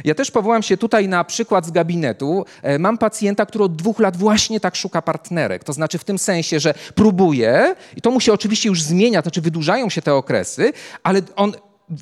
Ja 0.04 0.16
też 0.16 0.32
powołam 0.32 0.64
się 0.64 0.78
tutaj 0.78 1.08
na 1.08 1.24
przykład 1.24 1.66
z 1.66 1.72
gabinetu. 1.72 2.46
E, 2.62 2.80
mam 2.80 2.98
pacjenta, 2.98 3.46
który 3.46 3.64
od 3.64 3.76
dwóch 3.76 4.00
lat 4.00 4.18
właśnie 4.18 4.60
tak 4.60 4.76
szuka 4.76 5.02
partnerek. 5.02 5.64
To 5.64 5.74
znaczy 5.74 5.98
w 5.98 6.04
tym 6.04 6.18
sensie, 6.18 6.60
że 6.60 6.74
próbuje, 6.96 7.76
i 7.96 8.02
to 8.02 8.12
mu 8.12 8.20
się 8.20 8.34
oczywiście 8.34 8.70
już 8.70 8.84
zmienia, 8.84 9.22
to 9.22 9.26
znaczy 9.26 9.42
wydłużają 9.42 9.90
się 9.90 10.02
te 10.02 10.14
okresy, 10.14 10.74
ale 11.04 11.22
on 11.36 11.54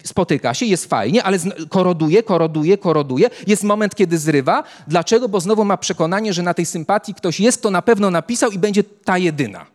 spotyka 0.04 0.54
się, 0.54 0.66
jest 0.66 0.86
fajnie, 0.86 1.24
ale 1.24 1.38
koroduje, 1.70 2.24
koroduje, 2.24 2.78
koroduje. 2.78 3.30
Jest 3.48 3.64
moment, 3.64 3.96
kiedy 3.96 4.18
zrywa. 4.18 4.64
Dlaczego? 4.88 5.30
Bo 5.30 5.40
znowu 5.40 5.66
ma 5.66 5.78
przekonanie, 5.78 6.34
że 6.34 6.44
na 6.44 6.54
tej 6.54 6.66
sympatii 6.66 7.14
ktoś 7.14 7.40
jest, 7.40 7.62
to 7.62 7.72
na 7.72 7.82
pewno 7.82 8.12
napisał 8.12 8.52
i 8.52 8.60
będzie 8.60 8.84
ta 8.84 9.18
jedyna. 9.18 9.75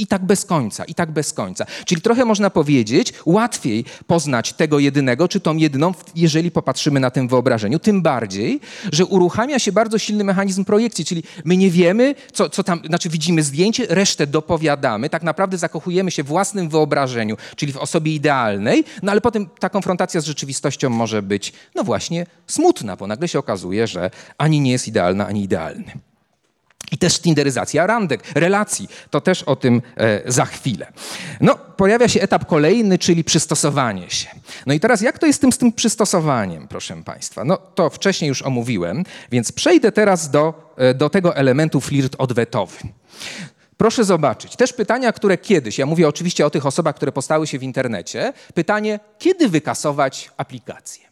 I 0.00 0.06
tak 0.06 0.24
bez 0.24 0.44
końca, 0.44 0.84
i 0.84 0.94
tak 0.94 1.10
bez 1.10 1.32
końca. 1.32 1.66
Czyli 1.84 2.00
trochę 2.00 2.24
można 2.24 2.50
powiedzieć, 2.50 3.12
łatwiej 3.26 3.84
poznać 4.06 4.52
tego 4.52 4.78
jedynego, 4.78 5.28
czy 5.28 5.40
tą 5.40 5.56
jedyną, 5.56 5.94
jeżeli 6.14 6.50
popatrzymy 6.50 7.00
na 7.00 7.10
tym 7.10 7.28
wyobrażeniu. 7.28 7.78
Tym 7.78 8.02
bardziej, 8.02 8.60
że 8.92 9.04
uruchamia 9.06 9.58
się 9.58 9.72
bardzo 9.72 9.98
silny 9.98 10.24
mechanizm 10.24 10.64
projekcji, 10.64 11.04
czyli 11.04 11.22
my 11.44 11.56
nie 11.56 11.70
wiemy, 11.70 12.14
co, 12.32 12.50
co 12.50 12.64
tam, 12.64 12.80
znaczy 12.86 13.08
widzimy 13.08 13.42
zdjęcie, 13.42 13.86
resztę 13.88 14.26
dopowiadamy, 14.26 15.10
tak 15.10 15.22
naprawdę 15.22 15.58
zakochujemy 15.58 16.10
się 16.10 16.22
w 16.22 16.26
własnym 16.26 16.68
wyobrażeniu, 16.68 17.36
czyli 17.56 17.72
w 17.72 17.76
osobie 17.76 18.14
idealnej, 18.14 18.84
no 19.02 19.12
ale 19.12 19.20
potem 19.20 19.48
ta 19.60 19.68
konfrontacja 19.68 20.20
z 20.20 20.24
rzeczywistością 20.24 20.90
może 20.90 21.22
być, 21.22 21.52
no 21.74 21.84
właśnie, 21.84 22.26
smutna, 22.46 22.96
bo 22.96 23.06
nagle 23.06 23.28
się 23.28 23.38
okazuje, 23.38 23.86
że 23.86 24.10
ani 24.38 24.60
nie 24.60 24.72
jest 24.72 24.88
idealna, 24.88 25.26
ani 25.26 25.42
idealny. 25.42 26.07
I 26.98 27.00
też 27.00 27.20
tinderyzacja 27.20 27.86
randek, 27.86 28.22
relacji. 28.34 28.88
To 29.10 29.20
też 29.20 29.42
o 29.42 29.56
tym 29.56 29.82
e, 29.96 30.32
za 30.32 30.44
chwilę. 30.44 30.92
No, 31.40 31.54
pojawia 31.54 32.08
się 32.08 32.20
etap 32.20 32.46
kolejny, 32.46 32.98
czyli 32.98 33.24
przystosowanie 33.24 34.10
się. 34.10 34.28
No 34.66 34.74
i 34.74 34.80
teraz 34.80 35.00
jak 35.00 35.18
to 35.18 35.26
jest 35.26 35.40
tym, 35.40 35.52
z 35.52 35.58
tym 35.58 35.72
przystosowaniem, 35.72 36.68
proszę 36.68 37.02
Państwa? 37.04 37.44
No 37.44 37.56
to 37.56 37.90
wcześniej 37.90 38.28
już 38.28 38.42
omówiłem, 38.42 39.04
więc 39.30 39.52
przejdę 39.52 39.92
teraz 39.92 40.30
do, 40.30 40.72
e, 40.76 40.94
do 40.94 41.10
tego 41.10 41.36
elementu 41.36 41.80
flirt 41.80 42.16
odwetowy. 42.18 42.76
Proszę 43.76 44.04
zobaczyć, 44.04 44.56
też 44.56 44.72
pytania, 44.72 45.12
które 45.12 45.38
kiedyś, 45.38 45.78
ja 45.78 45.86
mówię 45.86 46.08
oczywiście 46.08 46.46
o 46.46 46.50
tych 46.50 46.66
osobach, 46.66 46.96
które 46.96 47.12
postały 47.12 47.46
się 47.46 47.58
w 47.58 47.62
internecie, 47.62 48.32
pytanie, 48.54 49.00
kiedy 49.18 49.48
wykasować 49.48 50.30
aplikację? 50.36 51.07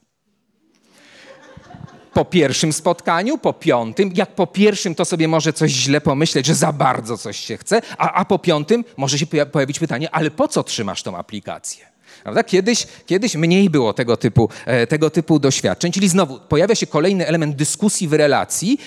Po 2.17 2.25
pierwszym 2.25 2.73
spotkaniu, 2.73 3.39
po 3.39 3.53
piątym. 3.53 4.11
Jak 4.15 4.35
po 4.35 4.47
pierwszym, 4.47 4.95
to 4.95 5.05
sobie 5.05 5.29
może 5.29 5.53
coś 5.53 5.71
źle 5.71 6.01
pomyśleć, 6.01 6.47
że 6.47 6.55
za 6.55 6.73
bardzo 6.73 7.19
coś 7.19 7.37
się 7.37 7.57
chce, 7.57 7.83
a, 7.99 8.13
a 8.13 8.25
po 8.25 8.39
piątym 8.39 8.85
może 8.97 9.19
się 9.19 9.27
pojawić 9.53 9.79
pytanie, 9.79 10.11
ale 10.11 10.31
po 10.31 10.49
co 10.49 10.63
trzymasz 10.63 11.03
tą 11.03 11.17
aplikację? 11.17 11.87
Prawda? 12.23 12.45
Kiedyś, 12.45 12.87
kiedyś 13.07 13.35
mniej 13.35 13.71
było 13.71 13.93
tego 13.93 14.17
typu, 14.17 14.49
e, 14.67 14.87
tego 14.87 15.11
typu 15.11 15.39
doświadczeń, 15.39 15.93
czyli 15.93 16.09
znowu 16.09 16.41
pojawia 16.49 16.75
się 16.75 16.87
kolejny 16.87 17.27
element 17.27 17.57
dyskusji 17.57 18.09
w 18.09 18.13
relacji, 18.13 18.79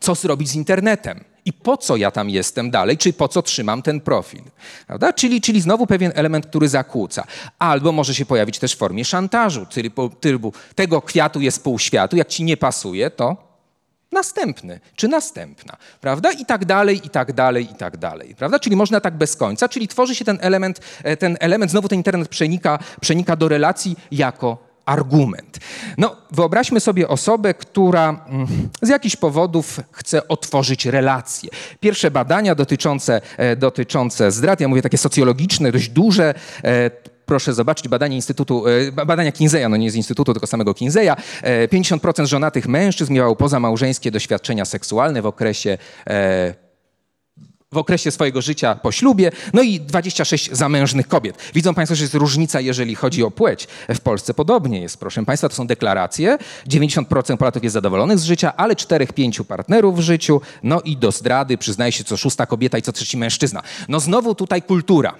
co 0.00 0.14
zrobić 0.14 0.48
z 0.48 0.54
internetem 0.54 1.24
i 1.48 1.52
po 1.52 1.76
co 1.76 1.96
ja 1.96 2.10
tam 2.10 2.30
jestem 2.30 2.70
dalej, 2.70 2.98
czy 2.98 3.12
po 3.12 3.28
co 3.28 3.42
trzymam 3.42 3.82
ten 3.82 4.00
profil. 4.00 4.42
Prawda? 4.86 5.12
Czyli, 5.12 5.40
czyli 5.40 5.60
znowu 5.60 5.86
pewien 5.86 6.12
element, 6.14 6.46
który 6.46 6.68
zakłóca. 6.68 7.24
Albo 7.58 7.92
może 7.92 8.14
się 8.14 8.26
pojawić 8.26 8.58
też 8.58 8.74
w 8.74 8.78
formie 8.78 9.04
szantażu, 9.04 9.66
czyli 9.70 9.90
typu 10.20 10.52
tego 10.74 11.02
kwiatu 11.02 11.40
jest 11.40 11.64
pół 11.64 11.78
światu, 11.78 12.16
jak 12.16 12.28
ci 12.28 12.44
nie 12.44 12.56
pasuje, 12.56 13.10
to 13.10 13.36
następny, 14.12 14.80
czy 14.96 15.08
następna, 15.08 15.76
prawda? 16.00 16.32
I 16.32 16.46
tak 16.46 16.64
dalej, 16.64 17.00
i 17.06 17.10
tak 17.10 17.32
dalej, 17.32 17.64
i 17.72 17.74
tak 17.74 17.96
dalej, 17.96 18.34
prawda? 18.34 18.58
Czyli 18.58 18.76
można 18.76 19.00
tak 19.00 19.16
bez 19.16 19.36
końca, 19.36 19.68
czyli 19.68 19.88
tworzy 19.88 20.14
się 20.14 20.24
ten 20.24 20.38
element, 20.40 20.80
e, 21.02 21.16
ten 21.16 21.36
element 21.40 21.70
znowu 21.70 21.88
ten 21.88 21.98
internet 21.98 22.28
przenika, 22.28 22.78
przenika 23.00 23.36
do 23.36 23.48
relacji 23.48 23.96
jako 24.10 24.67
argument. 24.88 25.58
No, 25.98 26.16
wyobraźmy 26.30 26.80
sobie 26.80 27.08
osobę, 27.08 27.54
która 27.54 28.26
mm, 28.28 28.46
z 28.82 28.88
jakichś 28.88 29.16
powodów 29.16 29.80
chce 29.92 30.28
otworzyć 30.28 30.86
relacje. 30.86 31.50
Pierwsze 31.80 32.10
badania 32.10 32.54
dotyczące, 32.54 33.20
e, 33.36 33.56
dotyczące 33.56 34.30
zdrad, 34.30 34.60
ja 34.60 34.68
mówię 34.68 34.82
takie 34.82 34.98
socjologiczne, 34.98 35.72
dość 35.72 35.88
duże, 35.88 36.34
e, 36.64 36.90
proszę 37.26 37.54
zobaczyć 37.54 37.88
badanie 37.88 38.16
Instytutu, 38.16 38.64
e, 38.68 38.92
badania 39.06 39.32
Kinzeya, 39.32 39.68
no 39.70 39.76
nie 39.76 39.90
z 39.90 39.94
Instytutu, 39.94 40.32
tylko 40.32 40.46
samego 40.46 40.74
Kinzeya. 40.74 41.16
50% 41.70 42.26
żonatych 42.26 42.68
mężczyzn 42.68 43.12
miało 43.12 43.36
pozamałżeńskie 43.36 44.10
doświadczenia 44.10 44.64
seksualne 44.64 45.22
w 45.22 45.26
okresie 45.26 45.78
w 47.72 47.76
okresie 47.76 48.10
swojego 48.10 48.42
życia 48.42 48.74
po 48.74 48.92
ślubie, 48.92 49.30
no 49.52 49.62
i 49.62 49.80
26 49.80 50.50
zamężnych 50.52 51.08
kobiet. 51.08 51.36
Widzą 51.54 51.74
Państwo, 51.74 51.94
że 51.94 52.04
jest 52.04 52.14
różnica, 52.14 52.60
jeżeli 52.60 52.94
chodzi 52.94 53.22
o 53.22 53.30
płeć. 53.30 53.68
W 53.88 54.00
Polsce 54.00 54.34
podobnie 54.34 54.80
jest, 54.80 54.96
proszę 54.96 55.24
Państwa, 55.24 55.48
to 55.48 55.54
są 55.54 55.66
deklaracje. 55.66 56.38
90% 56.68 57.36
Polaków 57.36 57.64
jest 57.64 57.74
zadowolonych 57.74 58.18
z 58.18 58.24
życia, 58.24 58.52
ale 58.56 58.74
4-5 58.74 59.44
partnerów 59.44 59.96
w 59.96 60.00
życiu, 60.00 60.40
no 60.62 60.80
i 60.80 60.96
do 60.96 61.12
zdrady 61.12 61.58
przyznaje 61.58 61.92
się 61.92 62.04
co 62.04 62.16
szósta 62.16 62.46
kobieta 62.46 62.78
i 62.78 62.82
co 62.82 62.92
trzeci 62.92 63.16
mężczyzna. 63.16 63.62
No 63.88 64.00
znowu 64.00 64.34
tutaj 64.34 64.62
kultura. 64.62 65.14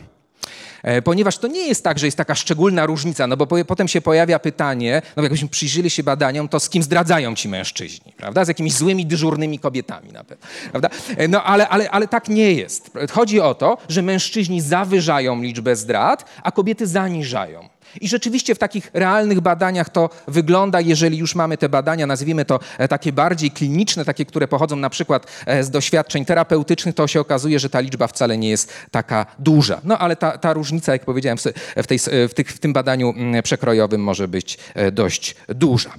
E, 0.82 1.02
ponieważ 1.02 1.38
to 1.38 1.48
nie 1.48 1.66
jest 1.68 1.84
tak, 1.84 1.98
że 1.98 2.06
jest 2.06 2.16
taka 2.16 2.34
szczególna 2.34 2.86
różnica, 2.86 3.26
no 3.26 3.36
bo 3.36 3.46
potem 3.64 3.88
się 3.88 4.00
pojawia 4.00 4.38
pytanie, 4.38 5.02
no 5.16 5.22
jakbyśmy 5.22 5.48
przyjrzeli 5.48 5.90
się 5.90 6.02
badaniom, 6.02 6.48
to 6.48 6.60
z 6.60 6.68
kim 6.68 6.82
zdradzają 6.82 7.34
ci 7.34 7.48
mężczyźni, 7.48 8.12
prawda? 8.16 8.44
Z 8.44 8.48
jakimiś 8.48 8.72
złymi, 8.72 9.06
dyżurnymi 9.06 9.58
kobietami 9.58 10.12
na 10.12 10.24
pewno, 10.24 10.46
prawda? 10.70 10.88
E, 11.16 11.28
no 11.28 11.44
ale, 11.44 11.68
ale, 11.68 11.90
ale 11.90 12.08
tak 12.08 12.28
nie 12.28 12.52
jest. 12.52 12.90
Chodzi 13.10 13.40
o 13.40 13.54
to, 13.54 13.78
że 13.88 14.02
mężczyźni 14.02 14.60
zawyżają 14.60 15.42
liczbę 15.42 15.76
zdrad, 15.76 16.24
a 16.42 16.52
kobiety 16.52 16.86
zaniżają. 16.86 17.68
I 18.00 18.08
rzeczywiście 18.08 18.54
w 18.54 18.58
takich 18.58 18.90
realnych 18.94 19.40
badaniach 19.40 19.88
to 19.90 20.10
wygląda, 20.28 20.80
jeżeli 20.80 21.18
już 21.18 21.34
mamy 21.34 21.58
te 21.58 21.68
badania, 21.68 22.06
nazwijmy 22.06 22.44
to 22.44 22.60
e, 22.78 22.88
takie 22.88 23.12
bardziej 23.12 23.50
kliniczne, 23.50 24.04
takie, 24.04 24.24
które 24.24 24.48
pochodzą 24.48 24.76
na 24.76 24.90
przykład 24.90 25.26
e, 25.46 25.64
z 25.64 25.70
doświadczeń 25.70 26.24
terapeutycznych, 26.24 26.94
to 26.94 27.06
się 27.06 27.20
okazuje, 27.20 27.58
że 27.58 27.70
ta 27.70 27.80
liczba 27.80 28.06
wcale 28.06 28.38
nie 28.38 28.48
jest 28.48 28.72
taka 28.90 29.26
duża. 29.38 29.80
No 29.84 29.98
ale 29.98 30.16
ta, 30.16 30.38
ta 30.38 30.52
różnica, 30.52 30.92
jak 30.92 31.04
powiedziałem, 31.04 31.38
w, 31.76 31.86
tej, 31.86 31.98
w, 32.28 32.34
tych, 32.34 32.52
w 32.52 32.58
tym 32.58 32.72
badaniu 32.72 33.10
mm, 33.16 33.42
przekrojowym 33.42 34.00
może 34.00 34.28
być 34.28 34.58
e, 34.74 34.92
dość 34.92 35.36
duża. 35.48 35.90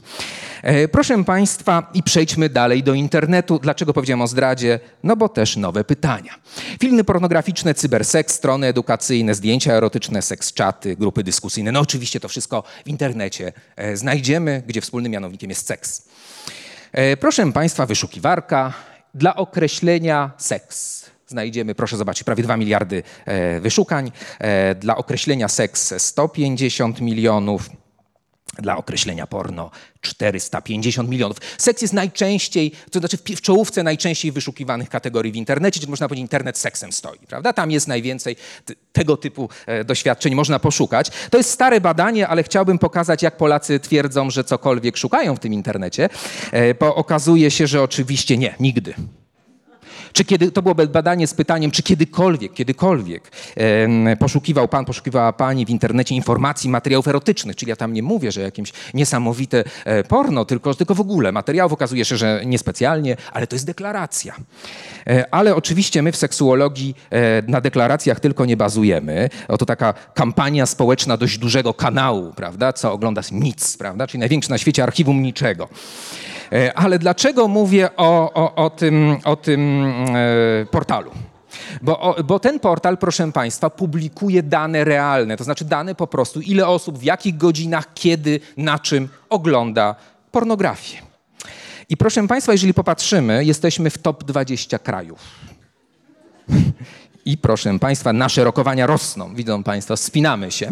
Proszę 0.92 1.24
Państwa, 1.24 1.92
i 1.94 2.04
przejdźmy 2.04 2.50
dalej 2.50 2.84
do 2.84 2.94
internetu. 2.94 3.60
Dlaczego 3.60 3.94
powiedziałem 3.94 4.22
o 4.22 4.28
zdradzie? 4.28 4.80
No 5.04 5.16
bo 5.16 5.30
też 5.30 5.58
nowe 5.58 5.84
pytania. 5.84 6.36
Filmy 6.82 7.04
pornograficzne, 7.04 7.74
cyberseks, 7.74 8.34
strony 8.34 8.68
edukacyjne, 8.68 9.36
zdjęcia 9.36 9.74
erotyczne, 9.74 10.22
seks 10.22 10.54
czaty, 10.54 10.96
grupy 10.96 11.24
dyskusyjne. 11.24 11.72
No 11.72 11.79
oczywiście 11.80 12.20
to 12.20 12.28
wszystko 12.28 12.64
w 12.86 12.88
internecie 12.88 13.54
e, 13.76 13.98
znajdziemy, 13.98 14.64
gdzie 14.68 14.82
wspólnym 14.82 15.12
mianownikiem 15.12 15.50
jest 15.50 15.68
seks. 15.68 16.08
E, 16.92 17.18
proszę 17.18 17.52
Państwa, 17.52 17.86
wyszukiwarka 17.86 18.74
dla 19.14 19.36
określenia 19.36 20.32
seks. 20.38 21.06
Znajdziemy, 21.28 21.76
proszę 21.76 21.98
zobaczyć, 21.98 22.24
prawie 22.24 22.44
2 22.44 22.58
miliardy 22.58 23.04
e, 23.26 23.60
wyszukań. 23.60 24.12
Dla 24.80 24.98
określenia 24.98 25.48
seks 25.48 25.94
150 25.98 27.02
milionów. 27.02 27.70
Dla 28.62 28.78
określenia 28.78 29.28
porno 29.28 29.72
450 30.02 31.10
milionów. 31.10 31.38
Seks 31.58 31.82
jest 31.82 31.94
najczęściej, 31.94 32.72
to 32.92 33.00
znaczy 33.00 33.18
w 33.18 33.42
czołówce 33.42 33.84
najczęściej 33.84 34.32
wyszukiwanych 34.32 34.90
kategorii 34.90 35.32
w 35.32 35.36
internecie, 35.36 35.80
czyli 35.80 35.90
można 35.90 36.08
powiedzieć, 36.08 36.22
internet 36.22 36.58
seksem 36.58 36.92
stoi, 36.92 37.20
prawda? 37.28 37.54
Tam 37.54 37.72
jest 37.72 37.88
najwięcej 37.88 38.36
tego 38.92 39.18
typu 39.18 39.50
e, 39.66 39.84
doświadczeń 39.84 40.36
można 40.36 40.60
poszukać. 40.60 41.12
To 41.30 41.38
jest 41.38 41.50
stare 41.50 41.82
badanie, 41.82 42.28
ale 42.28 42.44
chciałbym 42.44 42.80
pokazać, 42.80 43.24
jak 43.24 43.38
Polacy 43.38 43.80
twierdzą, 43.80 44.30
że 44.30 44.44
cokolwiek 44.44 44.98
szukają 44.98 45.36
w 45.36 45.40
tym 45.40 45.54
internecie, 45.54 46.10
e, 46.52 46.74
bo 46.74 46.96
okazuje 46.96 47.52
się, 47.52 47.68
że 47.68 47.84
oczywiście 47.84 48.38
nie, 48.38 48.56
nigdy. 48.60 48.94
Czy 50.14 50.26
kiedy, 50.26 50.52
to 50.52 50.62
było 50.62 50.76
badanie 50.76 51.28
z 51.28 51.34
pytaniem, 51.34 51.72
czy 51.72 51.84
kiedykolwiek, 51.84 52.54
kiedykolwiek 52.54 53.32
poszukiwał 54.20 54.68
pan, 54.68 54.86
poszukiwała 54.86 55.34
pani 55.34 55.66
w 55.66 55.70
internecie 55.70 56.16
informacji, 56.16 56.70
materiałów 56.70 57.08
erotycznych, 57.08 57.56
czyli 57.56 57.70
ja 57.70 57.76
tam 57.76 57.94
nie 57.94 58.04
mówię, 58.04 58.32
że 58.32 58.42
jakimś 58.42 58.74
niesamowite 58.94 59.64
e, 59.86 60.04
porno, 60.04 60.46
tylko, 60.46 60.74
tylko 60.74 60.96
w 60.96 61.00
ogóle 61.00 61.32
materiałów 61.32 61.74
okazuje 61.74 62.06
się, 62.06 62.18
że 62.18 62.42
niespecjalnie, 62.46 63.18
ale 63.34 63.48
to 63.48 63.56
jest 63.56 63.66
deklaracja. 63.66 64.36
E, 65.08 65.26
ale 65.32 65.56
oczywiście 65.56 66.02
my 66.02 66.12
w 66.12 66.16
seksuologii 66.16 66.96
e, 67.12 67.42
na 67.48 67.62
deklaracjach 67.62 68.20
tylko 68.20 68.46
nie 68.46 68.58
bazujemy. 68.58 69.30
Oto 69.48 69.66
taka 69.66 69.94
kampania 70.14 70.66
społeczna 70.66 71.18
dość 71.18 71.38
dużego 71.38 71.74
kanału, 71.74 72.34
prawda, 72.36 72.74
co 72.74 72.94
ogląda 72.94 73.22
nic, 73.32 73.78
prawda, 73.78 74.08
czyli 74.08 74.20
największy 74.20 74.50
na 74.50 74.58
świecie 74.58 74.84
archiwum 74.84 75.22
niczego. 75.22 75.70
Ale 76.76 77.00
dlaczego 77.00 77.48
mówię 77.48 77.90
o, 77.98 78.34
o, 78.34 78.56
o 78.56 78.70
tym, 78.70 79.18
o 79.24 79.36
tym 79.36 79.89
portalu? 80.72 81.12
Bo, 81.82 82.16
bo, 82.26 82.40
ten 82.40 82.60
portal, 82.60 82.98
proszę 82.98 83.32
Państwa, 83.32 83.70
publikuje 83.70 84.44
dane 84.44 84.84
realne, 84.84 85.38
to 85.38 85.44
znaczy 85.44 85.66
dane 85.66 85.96
po 85.96 86.08
prostu, 86.08 86.42
ile 86.42 86.68
osób, 86.68 86.98
w 86.98 87.04
jakich 87.04 87.38
godzinach, 87.38 87.94
kiedy, 87.94 88.40
na 88.58 88.80
czym 88.80 89.10
ogląda 89.30 89.96
pornografię. 90.32 90.98
I 91.90 91.98
proszę 91.98 92.28
Państwa, 92.28 92.52
jeżeli 92.52 92.74
popatrzymy, 92.74 93.46
jesteśmy 93.46 93.90
w 93.90 93.98
top 93.98 94.24
20 94.24 94.80
krajów. 94.80 95.20
I 97.30 97.38
proszę 97.38 97.80
Państwa, 97.80 98.14
nasze 98.14 98.44
rokowania 98.44 98.88
rosną, 98.88 99.36
widzą 99.36 99.64
Państwo, 99.64 99.98
spinamy 99.98 100.52
się. 100.52 100.72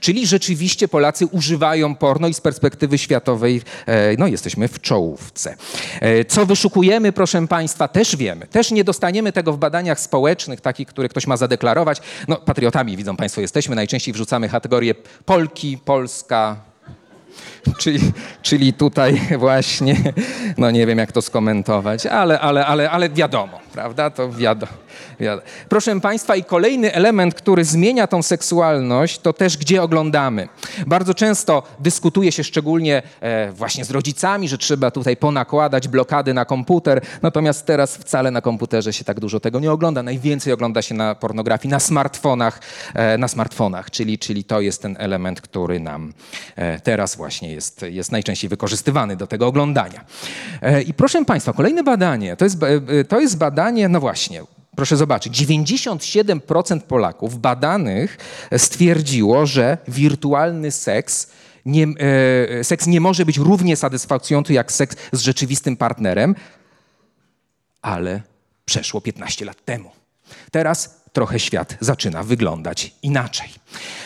Czyli 0.00 0.26
rzeczywiście 0.26 0.88
Polacy 0.88 1.26
używają 1.26 1.94
porno 1.94 2.28
i 2.28 2.34
z 2.34 2.40
perspektywy 2.40 2.98
światowej 2.98 3.62
e, 3.86 4.16
no, 4.18 4.26
jesteśmy 4.26 4.68
w 4.68 4.80
czołówce. 4.80 5.56
E, 6.00 6.24
co 6.24 6.46
wyszukujemy, 6.46 7.12
proszę 7.12 7.46
Państwa, 7.46 7.88
też 7.88 8.16
wiemy. 8.16 8.46
Też 8.46 8.70
nie 8.70 8.84
dostaniemy 8.84 9.32
tego 9.32 9.52
w 9.52 9.58
badaniach 9.58 10.00
społecznych, 10.00 10.60
takich, 10.60 10.88
które 10.88 11.08
ktoś 11.08 11.26
ma 11.26 11.36
zadeklarować. 11.36 12.00
No, 12.28 12.36
patriotami, 12.36 12.96
widzą 12.96 13.16
Państwo, 13.16 13.40
jesteśmy. 13.40 13.76
Najczęściej 13.76 14.14
wrzucamy 14.14 14.48
kategorię 14.48 14.94
Polki, 15.24 15.78
Polska, 15.84 16.56
Czyli, 17.78 18.00
czyli 18.42 18.72
tutaj 18.72 19.20
właśnie, 19.38 19.96
no 20.58 20.70
nie 20.70 20.86
wiem 20.86 20.98
jak 20.98 21.12
to 21.12 21.22
skomentować, 21.22 22.06
ale, 22.06 22.40
ale, 22.40 22.66
ale, 22.66 22.90
ale 22.90 23.10
wiadomo, 23.10 23.58
prawda? 23.72 24.10
To 24.10 24.32
wiadomo. 24.32 24.72
Proszę 25.68 26.00
Państwa, 26.00 26.36
i 26.36 26.44
kolejny 26.44 26.92
element, 26.92 27.34
który 27.34 27.64
zmienia 27.64 28.06
tą 28.06 28.22
seksualność, 28.22 29.18
to 29.18 29.32
też 29.32 29.56
gdzie 29.56 29.82
oglądamy. 29.82 30.48
Bardzo 30.86 31.14
często 31.14 31.62
dyskutuje 31.78 32.32
się 32.32 32.44
szczególnie 32.44 33.02
e, 33.20 33.52
właśnie 33.52 33.84
z 33.84 33.90
rodzicami, 33.90 34.48
że 34.48 34.58
trzeba 34.58 34.90
tutaj 34.90 35.16
ponakładać 35.16 35.88
blokady 35.88 36.34
na 36.34 36.44
komputer, 36.44 37.00
natomiast 37.22 37.66
teraz 37.66 37.96
wcale 37.96 38.30
na 38.30 38.40
komputerze 38.40 38.92
się 38.92 39.04
tak 39.04 39.20
dużo 39.20 39.40
tego 39.40 39.60
nie 39.60 39.72
ogląda. 39.72 40.02
Najwięcej 40.02 40.52
ogląda 40.52 40.82
się 40.82 40.94
na 40.94 41.14
pornografii 41.14 41.70
na 41.70 41.80
smartfonach, 41.80 42.60
e, 42.94 43.18
na 43.18 43.28
smartfonach 43.28 43.90
czyli, 43.90 44.18
czyli 44.18 44.44
to 44.44 44.60
jest 44.60 44.82
ten 44.82 44.96
element, 44.98 45.40
który 45.40 45.80
nam 45.80 46.12
e, 46.56 46.80
teraz 46.80 47.16
właśnie 47.16 47.52
jest, 47.52 47.82
jest 47.82 48.12
najczęściej 48.12 48.50
wykorzystywany 48.50 49.16
do 49.16 49.26
tego 49.26 49.46
oglądania. 49.46 50.04
E, 50.62 50.82
I 50.82 50.94
proszę 50.94 51.24
Państwa, 51.24 51.52
kolejne 51.52 51.82
badanie, 51.82 52.36
to 52.36 52.44
jest, 52.44 52.62
e, 52.62 53.04
to 53.04 53.20
jest 53.20 53.38
badanie, 53.38 53.59
no 53.88 54.00
właśnie, 54.00 54.42
Proszę 54.76 54.96
zobaczyć, 54.96 55.42
97% 55.42 56.80
Polaków 56.80 57.40
badanych 57.40 58.18
stwierdziło, 58.56 59.46
że 59.46 59.78
wirtualny 59.88 60.70
seks 60.70 61.30
nie, 61.66 61.86
e, 62.58 62.64
seks 62.64 62.86
nie 62.86 63.00
może 63.00 63.24
być 63.26 63.38
równie 63.38 63.76
satysfakcjonujący 63.76 64.52
jak 64.52 64.72
seks 64.72 64.96
z 65.12 65.20
rzeczywistym 65.20 65.76
partnerem, 65.76 66.34
ale 67.82 68.22
przeszło 68.64 69.00
15 69.00 69.44
lat 69.44 69.64
temu. 69.64 69.90
Teraz 70.50 70.99
trochę 71.12 71.38
świat 71.38 71.76
zaczyna 71.80 72.22
wyglądać 72.22 72.94
inaczej. 73.02 73.48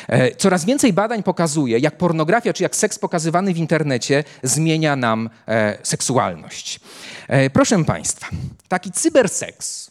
E, 0.09 0.35
coraz 0.35 0.65
więcej 0.65 0.93
badań 0.93 1.23
pokazuje, 1.23 1.79
jak 1.79 1.99
pornografia 1.99 2.53
czy 2.53 2.63
jak 2.63 2.77
seks 2.77 2.99
pokazywany 2.99 3.55
w 3.55 3.59
internecie 3.59 4.25
zmienia 4.43 4.97
nam 4.97 5.31
e, 5.49 5.79
seksualność. 5.83 6.81
E, 7.29 7.51
proszę 7.51 7.85
Państwa, 7.85 8.27
taki 8.69 8.93
cyberseks 8.93 9.91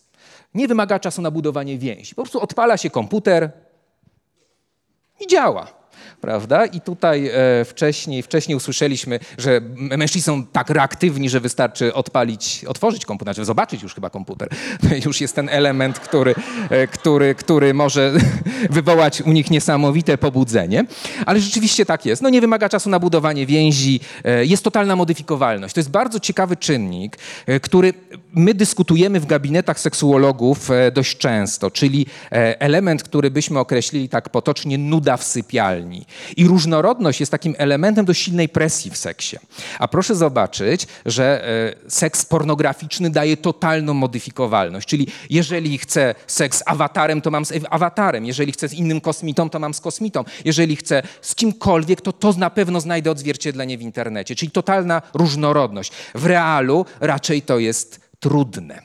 nie 0.54 0.68
wymaga 0.68 1.00
czasu 1.00 1.22
na 1.22 1.32
budowanie 1.32 1.78
więzi. 1.78 2.16
Po 2.16 2.22
prostu 2.22 2.42
odpala 2.42 2.78
się 2.78 2.90
komputer 2.90 3.52
i 5.20 5.28
działa 5.28 5.83
prawda? 6.24 6.66
I 6.66 6.82
tutaj 6.82 7.28
e, 7.28 7.66
wcześniej, 7.66 8.22
wcześniej 8.22 8.56
usłyszeliśmy, 8.56 9.20
że 9.38 9.62
mężczyźni 9.76 10.22
są 10.22 10.46
tak 10.46 10.70
reaktywni, 10.70 11.30
że 11.30 11.40
wystarczy 11.40 11.94
odpalić, 11.94 12.66
otworzyć 12.66 13.06
komputer, 13.06 13.34
znaczy 13.34 13.46
zobaczyć 13.46 13.84
już 13.84 13.96
chyba 13.96 14.10
komputer. 14.10 14.50
Już 15.06 15.22
jest 15.22 15.36
ten 15.36 15.50
element, 15.50 16.00
który, 16.00 16.36
e, 16.70 16.88
który, 16.88 17.36
który 17.36 17.74
może 17.74 18.14
wywołać 18.70 19.22
u 19.22 19.32
nich 19.32 19.52
niesamowite 19.52 20.18
pobudzenie. 20.18 20.86
Ale 21.26 21.40
rzeczywiście 21.40 21.86
tak 21.86 22.06
jest. 22.06 22.22
No 22.22 22.30
nie 22.30 22.42
wymaga 22.42 22.70
czasu 22.70 22.90
na 22.90 23.00
budowanie 23.00 23.46
więzi, 23.46 24.00
e, 24.24 24.46
jest 24.46 24.64
totalna 24.64 24.96
modyfikowalność. 24.96 25.74
To 25.74 25.80
jest 25.80 25.92
bardzo 25.92 26.20
ciekawy 26.20 26.58
czynnik, 26.58 27.18
e, 27.46 27.60
który 27.60 27.94
my 28.34 28.54
dyskutujemy 28.54 29.20
w 29.20 29.26
gabinetach 29.26 29.80
seksuologów 29.80 30.72
e, 30.72 30.92
dość 30.92 31.18
często, 31.18 31.72
czyli 31.72 32.06
e, 32.32 32.62
element, 32.62 33.04
który 33.04 33.32
byśmy 33.32 33.60
określili 33.60 34.10
tak 34.10 34.30
potocznie 34.30 34.78
nuda 34.78 35.18
w 35.18 35.24
sypialni. 35.24 36.06
I 36.38 36.48
różnorodność 36.48 37.20
jest 37.20 37.32
takim 37.32 37.56
elementem 37.58 38.06
do 38.06 38.14
silnej 38.14 38.50
presji 38.50 38.92
w 38.92 38.98
seksie. 38.98 39.38
A 39.80 39.88
proszę 39.88 40.16
zobaczyć, 40.16 40.88
że 41.06 41.48
e, 41.86 41.90
seks 41.90 42.26
pornograficzny 42.26 43.10
daje 43.10 43.38
totalną 43.38 43.94
modyfikowalność. 43.94 44.88
Czyli 44.88 45.08
jeżeli 45.30 45.78
chcę 45.78 46.16
seks 46.28 46.54
z 46.58 46.64
awatarem, 46.66 47.22
to 47.22 47.32
mam 47.32 47.46
z 47.46 47.54
awatarem. 47.70 48.26
Jeżeli 48.26 48.52
chcę 48.52 48.70
z 48.70 48.74
innym 48.74 49.02
kosmitą, 49.02 49.50
to 49.50 49.60
mam 49.60 49.74
z 49.74 49.82
kosmitą. 49.82 50.24
Jeżeli 50.46 50.76
chcę 50.76 51.04
z 51.22 51.36
kimkolwiek, 51.36 52.02
to 52.02 52.14
to 52.14 52.34
na 52.34 52.50
pewno 52.50 52.82
znajdę 52.82 53.12
odzwierciedlenie 53.12 53.78
w 53.78 53.82
internecie. 53.82 54.36
Czyli 54.36 54.52
totalna 54.52 55.02
różnorodność. 55.14 55.92
W 56.16 56.26
realu 56.26 56.86
raczej 57.00 57.42
to 57.42 57.60
jest 57.60 58.03
trudne. 58.24 58.82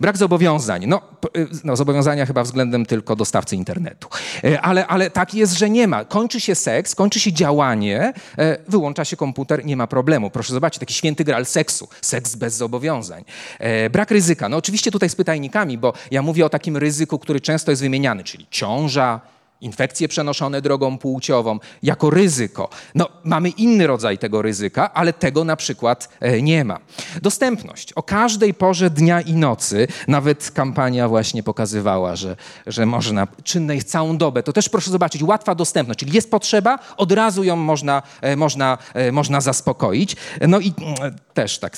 Brak 0.00 0.16
zobowiązań. 0.16 0.86
No, 0.86 1.00
y, 1.36 1.48
no, 1.64 1.76
zobowiązania 1.76 2.26
chyba 2.26 2.42
względem 2.42 2.86
tylko 2.86 3.16
dostawcy 3.16 3.56
internetu. 3.56 4.08
E, 4.44 4.60
ale, 4.60 4.86
ale 4.86 5.10
tak 5.10 5.34
jest, 5.34 5.58
że 5.58 5.70
nie 5.70 5.88
ma. 5.88 6.04
Kończy 6.04 6.40
się 6.40 6.54
seks, 6.54 6.94
kończy 6.94 7.20
się 7.20 7.32
działanie, 7.32 8.12
e, 8.38 8.58
wyłącza 8.68 9.04
się 9.04 9.16
komputer, 9.16 9.64
nie 9.64 9.76
ma 9.76 9.86
problemu. 9.86 10.30
Proszę 10.30 10.52
zobaczyć, 10.52 10.80
taki 10.80 10.94
święty 10.94 11.24
gral 11.24 11.46
seksu. 11.46 11.88
Seks 12.02 12.34
bez 12.34 12.54
zobowiązań. 12.54 13.24
E, 13.58 13.90
brak 13.90 14.10
ryzyka. 14.10 14.48
No 14.48 14.56
oczywiście 14.56 14.90
tutaj 14.90 15.08
z 15.08 15.14
pytajnikami, 15.14 15.78
bo 15.78 15.92
ja 16.10 16.22
mówię 16.22 16.46
o 16.46 16.48
takim 16.48 16.76
ryzyku, 16.76 17.18
który 17.18 17.40
często 17.40 17.70
jest 17.72 17.82
wymieniany, 17.82 18.24
czyli 18.24 18.46
ciąża, 18.50 19.20
infekcje 19.60 20.08
przenoszone 20.08 20.62
drogą 20.62 20.98
płciową, 20.98 21.58
jako 21.82 22.10
ryzyko. 22.10 22.68
No, 22.94 23.08
mamy 23.24 23.48
inny 23.48 23.86
rodzaj 23.86 24.18
tego 24.18 24.42
ryzyka, 24.42 24.94
ale 24.94 25.12
tego 25.12 25.44
na 25.44 25.56
przykład 25.56 26.08
e, 26.20 26.42
nie 26.42 26.64
ma. 26.64 26.78
Dostępność. 27.22 27.92
O 27.92 28.02
każdej 28.02 28.54
porze 28.54 28.90
dnia 28.90 29.20
i 29.20 29.32
nocy, 29.32 29.88
nawet 30.08 30.50
kampania 30.50 31.08
właśnie 31.08 31.42
pokazywała, 31.42 32.16
że, 32.16 32.36
że 32.66 32.86
można, 32.86 33.26
czynne 33.44 33.74
jest 33.74 33.90
całą 33.90 34.16
dobę. 34.16 34.42
To 34.42 34.52
też 34.52 34.68
proszę 34.68 34.90
zobaczyć, 34.90 35.22
łatwa 35.22 35.54
dostępność, 35.54 36.00
czyli 36.00 36.12
jest 36.12 36.30
potrzeba, 36.30 36.78
od 36.96 37.12
razu 37.12 37.44
ją 37.44 37.56
można, 37.56 38.02
e, 38.20 38.36
można, 38.36 38.78
e, 38.94 39.12
można 39.12 39.40
zaspokoić. 39.40 40.16
No 40.48 40.60
i 40.60 40.72
mm, 40.78 41.16
też 41.34 41.58
tak 41.58 41.76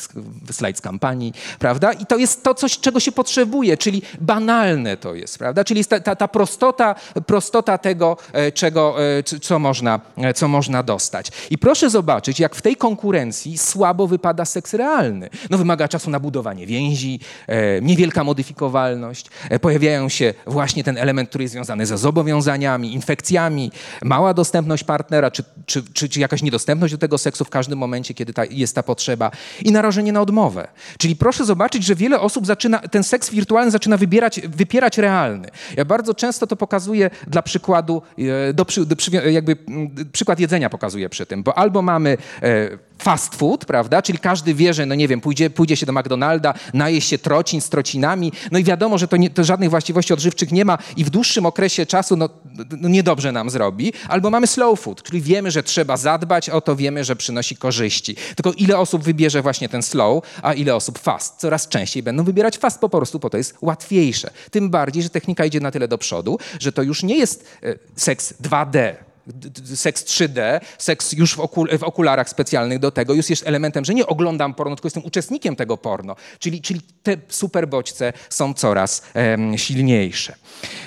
slajd 0.51 0.79
z 0.79 0.81
kampanii, 0.81 1.33
prawda? 1.59 1.93
I 1.93 2.07
to 2.07 2.17
jest 2.17 2.43
to 2.43 2.55
coś, 2.55 2.79
czego 2.79 3.01
się 3.01 3.13
potrzebuje, 3.13 3.77
czyli 3.77 4.03
banalne 4.21 4.97
to 4.97 5.15
jest, 5.15 5.39
prawda? 5.39 5.65
Czyli 5.65 5.85
ta, 5.85 6.01
ta, 6.01 6.17
ta 6.17 6.29
prostota, 6.29 6.95
prostota 7.27 7.72
tego, 7.79 8.17
e, 8.33 8.53
czego, 8.53 8.97
e, 9.19 9.23
co, 9.23 9.59
można, 9.59 10.01
e, 10.17 10.35
co 10.35 10.49
można 10.49 10.83
dostać. 10.83 11.31
I 11.51 11.59
proszę 11.59 11.91
zobaczyć, 11.91 12.41
jak 12.41 12.55
w 12.55 12.63
tej 12.63 12.77
konkurencji 12.77 13.59
słabo 13.59 14.07
wypada 14.07 14.45
seks 14.45 14.75
realny. 14.75 15.31
No, 15.51 15.59
wymaga 15.59 15.89
czasu 15.89 16.11
na 16.11 16.21
budowanie 16.21 16.67
więzi, 16.67 17.21
niewielka 17.83 18.25
modyfikowalność, 18.25 19.27
pojawiają 19.61 20.09
się 20.09 20.35
właśnie 20.47 20.85
ten 20.85 20.99
element, 20.99 21.29
który 21.29 21.45
jest 21.45 21.53
związany 21.53 21.87
ze 21.87 21.99
zobowiązaniami, 21.99 22.95
infekcjami, 22.95 23.73
mała 24.03 24.35
dostępność 24.35 24.85
partnera, 24.85 25.31
czy, 25.31 25.45
czy, 25.67 25.83
czy, 25.93 26.09
czy 26.09 26.21
jakaś 26.21 26.43
niedostępność 26.43 26.95
do 26.95 26.99
tego 26.99 27.19
seksu 27.19 27.45
w 27.45 27.51
każdym 27.51 27.79
momencie, 27.79 28.15
kiedy 28.15 28.33
ta, 28.33 28.45
jest 28.45 28.75
ta 28.75 28.83
potrzeba 28.83 29.31
i 29.65 29.73
narażenie 29.73 30.13
na 30.13 30.21
odmowę. 30.21 30.69
Czyli 30.99 31.17
proszę 31.17 31.45
zobaczyć, 31.45 31.85
że 31.85 31.95
wiele 31.95 32.21
osób 32.21 32.47
zaczyna, 32.47 32.79
ten 32.79 33.05
seks 33.05 33.31
wirtualny 33.31 33.71
zaczyna 33.71 33.97
wybierać, 33.97 34.41
wypierać 34.41 34.99
realny. 34.99 35.49
Ja 35.77 35.85
bardzo 35.85 36.15
często 36.15 36.47
to 36.47 36.57
pokazuję 36.57 37.11
dla 37.27 37.43
przykładu, 37.43 37.62
przykładu, 37.63 38.03
e, 38.19 38.53
do, 38.53 38.67
do, 38.87 38.97
jakby 39.31 39.57
przykład 40.13 40.41
jedzenia 40.41 40.71
pokazuje 40.71 41.09
przy 41.09 41.27
tym, 41.27 41.43
bo 41.43 41.59
albo 41.59 41.83
mamy 41.83 42.17
fast 43.03 43.35
food, 43.35 43.65
prawda? 43.65 44.03
Czyli 44.03 44.19
każdy 44.19 44.55
wie, 44.55 44.75
że, 44.75 44.87
no 44.87 44.95
nie 44.95 45.09
wiem, 45.09 45.21
pójdzie, 45.21 45.51
pójdzie 45.51 45.77
się 45.77 45.87
do 45.87 45.93
McDonalda, 45.93 46.55
naje 46.75 47.01
się 47.01 47.19
trocin 47.19 47.61
z 47.61 47.69
trocinami, 47.69 48.33
no 48.53 48.59
i 48.59 48.65
wiadomo, 48.65 48.99
że 48.99 49.09
to, 49.09 49.17
nie, 49.17 49.31
to 49.31 49.45
żadnych 49.45 49.71
właściwości 49.71 50.13
odżywczych 50.13 50.53
nie 50.53 50.65
ma 50.65 50.79
i 50.97 51.05
w 51.05 51.11
dłuższym 51.11 51.47
okresie 51.47 51.87
czasu 51.87 52.17
no, 52.17 52.29
no 52.81 52.89
niedobrze 52.89 53.33
nam 53.33 53.51
zrobi. 53.51 53.93
Albo 54.09 54.31
mamy 54.31 54.47
slow 54.47 54.81
food, 54.81 55.03
czyli 55.03 55.21
wiemy, 55.21 55.51
że 55.51 55.63
trzeba 55.63 55.97
zadbać 55.97 56.51
o 56.51 56.61
to, 56.61 56.77
wiemy, 56.77 57.05
że 57.05 57.17
przynosi 57.17 57.57
korzyści. 57.57 58.17
Tylko 58.37 58.53
ile 58.53 58.79
osób 58.79 59.03
wybierze 59.03 59.43
właśnie 59.43 59.69
ten 59.69 59.83
slow, 59.83 60.25
a 60.43 60.55
ile 60.55 60.75
osób 60.75 60.99
fast? 60.99 61.41
Coraz 61.41 61.69
częściej 61.69 62.03
będą 62.03 62.25
wybierać 62.25 62.59
fast 62.59 62.81
po 62.81 62.89
prostu, 62.89 63.19
bo 63.19 63.31
to 63.31 63.37
jest 63.37 63.55
łatwiejsze. 63.63 64.31
Tym 64.51 64.71
bardziej, 64.71 65.03
że 65.03 65.11
technika 65.11 65.45
idzie 65.45 65.61
na 65.61 65.71
tyle 65.71 65.89
do 65.89 65.99
przodu, 65.99 66.39
że 66.61 66.73
to 66.73 66.83
już 66.83 67.03
nie 67.03 67.19
jest 67.19 67.45
e, 67.45 67.52
seks 67.97 68.35
2D, 68.41 68.97
seks 69.75 70.05
3D, 70.05 70.61
seks 70.79 71.13
już 71.13 71.35
w, 71.35 71.41
okul 71.41 71.79
w, 71.79 71.83
okularach 71.83 72.29
specjalnych 72.29 72.79
do 72.79 72.91
tego, 72.91 73.15
już 73.15 73.31
jest 73.31 73.47
elementem, 73.47 73.85
że 73.85 73.95
nie 73.95 74.07
oglądam 74.07 74.55
porno, 74.55 74.77
tylko 74.77 74.87
jestem 74.87 75.05
uczestnikiem 75.05 75.57
tego 75.57 75.77
porno. 75.77 76.17
Czyli, 76.39 76.63
czyli 76.63 76.81
te 77.03 77.17
super 77.29 77.69
bodźce 77.69 78.13
są 78.31 78.55
coraz 78.55 79.03
um, 79.15 79.59
silniejsze. 79.59 80.35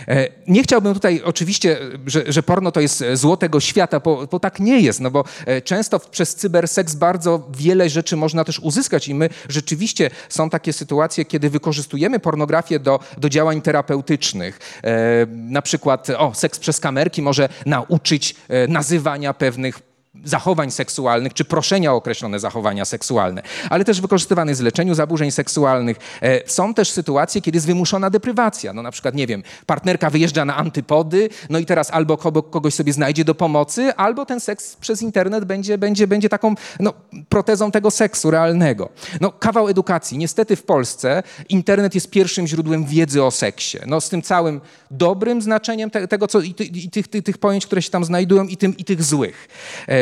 E, 0.08 0.30
nie 0.48 0.64
chciałbym 0.64 0.94
tutaj 0.94 1.22
oczywiście, 1.26 1.78
że, 2.06 2.24
że, 2.28 2.44
porno 2.44 2.72
to 2.72 2.80
jest 2.80 3.04
zło 3.14 3.38
tego 3.38 3.60
świata, 3.60 4.00
bo, 4.00 4.28
bo 4.28 4.40
tak 4.40 4.60
nie 4.60 4.80
jest, 4.80 5.00
no 5.00 5.12
bo 5.12 5.24
e, 5.46 5.62
często 5.62 6.00
przez 6.00 6.36
cyberseks 6.36 6.96
bardzo 6.96 7.48
wiele 7.58 7.90
rzeczy 7.90 8.16
można 8.16 8.44
też 8.44 8.60
uzyskać 8.60 9.08
i 9.08 9.16
my 9.16 9.30
rzeczywiście 9.50 10.10
są 10.30 10.50
takie 10.50 10.74
sytuacje, 10.74 11.26
kiedy 11.26 11.50
wykorzystujemy 11.50 12.20
pornografię 12.20 12.80
do, 12.80 13.00
do 13.18 13.30
działań 13.30 13.62
terapeutycznych. 13.62 14.60
E, 14.84 15.26
na 15.30 15.62
przykład, 15.62 16.10
o, 16.10 16.34
seks 16.34 16.60
przez 16.60 16.80
kamerki 16.80 17.22
może 17.22 17.50
nauczyć 17.66 18.25
nazywania 18.68 19.34
pewnych 19.34 19.80
zachowań 20.24 20.72
seksualnych, 20.72 21.34
czy 21.34 21.46
proszenia 21.46 21.94
o 21.94 21.96
określone 21.96 22.40
zachowania 22.40 22.86
seksualne, 22.86 23.42
ale 23.70 23.86
też 23.86 24.02
wykorzystywany 24.02 24.56
w 24.56 24.62
leczeniu 24.62 24.96
zaburzeń 24.96 25.32
seksualnych. 25.32 25.98
E, 26.22 26.50
są 26.50 26.74
też 26.74 26.92
sytuacje, 26.92 27.42
kiedy 27.42 27.56
jest 27.56 27.68
wymuszona 27.68 28.10
deprywacja. 28.10 28.74
No 28.74 28.82
na 28.82 28.92
przykład, 28.92 29.16
nie 29.16 29.28
wiem, 29.28 29.44
partnerka 29.66 30.10
wyjeżdża 30.10 30.46
na 30.46 30.56
antypody, 30.56 31.30
no 31.50 31.60
i 31.60 31.66
teraz 31.66 31.92
albo 31.92 32.18
kogoś 32.18 32.74
sobie 32.74 32.94
znajdzie 32.94 33.26
do 33.26 33.36
pomocy, 33.36 33.94
albo 33.96 34.26
ten 34.26 34.40
seks 34.40 34.76
przez 34.76 35.02
internet 35.02 35.46
będzie, 35.46 35.78
będzie, 35.78 36.08
będzie 36.08 36.30
taką 36.30 36.56
no, 36.80 36.94
protezą 37.30 37.72
tego 37.72 37.92
seksu 37.92 38.32
realnego. 38.32 38.90
No 39.22 39.32
kawał 39.32 39.68
edukacji. 39.68 40.18
Niestety 40.18 40.56
w 40.56 40.64
Polsce 40.64 41.24
internet 41.50 41.96
jest 41.96 42.10
pierwszym 42.10 42.48
źródłem 42.48 42.86
wiedzy 42.86 43.24
o 43.24 43.32
seksie. 43.32 43.78
No 43.86 44.02
z 44.02 44.10
tym 44.10 44.22
całym 44.22 44.62
dobrym 44.92 45.42
znaczeniem 45.42 45.90
te, 45.90 46.08
tego, 46.08 46.28
co 46.28 46.42
i, 46.42 46.54
ty, 46.54 46.64
i 46.64 46.90
tych, 46.90 47.08
tych, 47.08 47.24
tych 47.24 47.38
pojęć, 47.38 47.66
które 47.66 47.82
się 47.82 47.90
tam 47.90 48.06
znajdują 48.06 48.48
i, 48.48 48.58
tym, 48.58 48.78
i 48.78 48.86
tych 48.86 49.04
złych. 49.04 49.48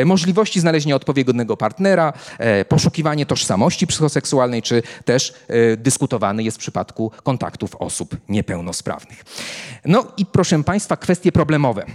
E, 0.04 0.06
możliwości 0.06 0.60
znalezienia 0.60 0.96
odpowiedniego 0.96 1.56
partnera, 1.56 2.12
e, 2.38 2.64
poszukiwanie 2.64 3.26
tożsamości 3.26 3.86
psychoseksualnej, 3.86 4.62
czy 4.62 4.82
też 5.04 5.34
e, 5.48 5.76
dyskutowany 5.76 6.42
jest 6.42 6.56
w 6.56 6.60
przypadku 6.60 7.10
kontaktów 7.22 7.76
osób 7.76 8.16
niepełnosprawnych. 8.28 9.24
No 9.84 10.06
i 10.16 10.26
proszę 10.26 10.64
Państwa, 10.64 10.96
kwestie 10.96 11.32
problemowe. 11.32 11.86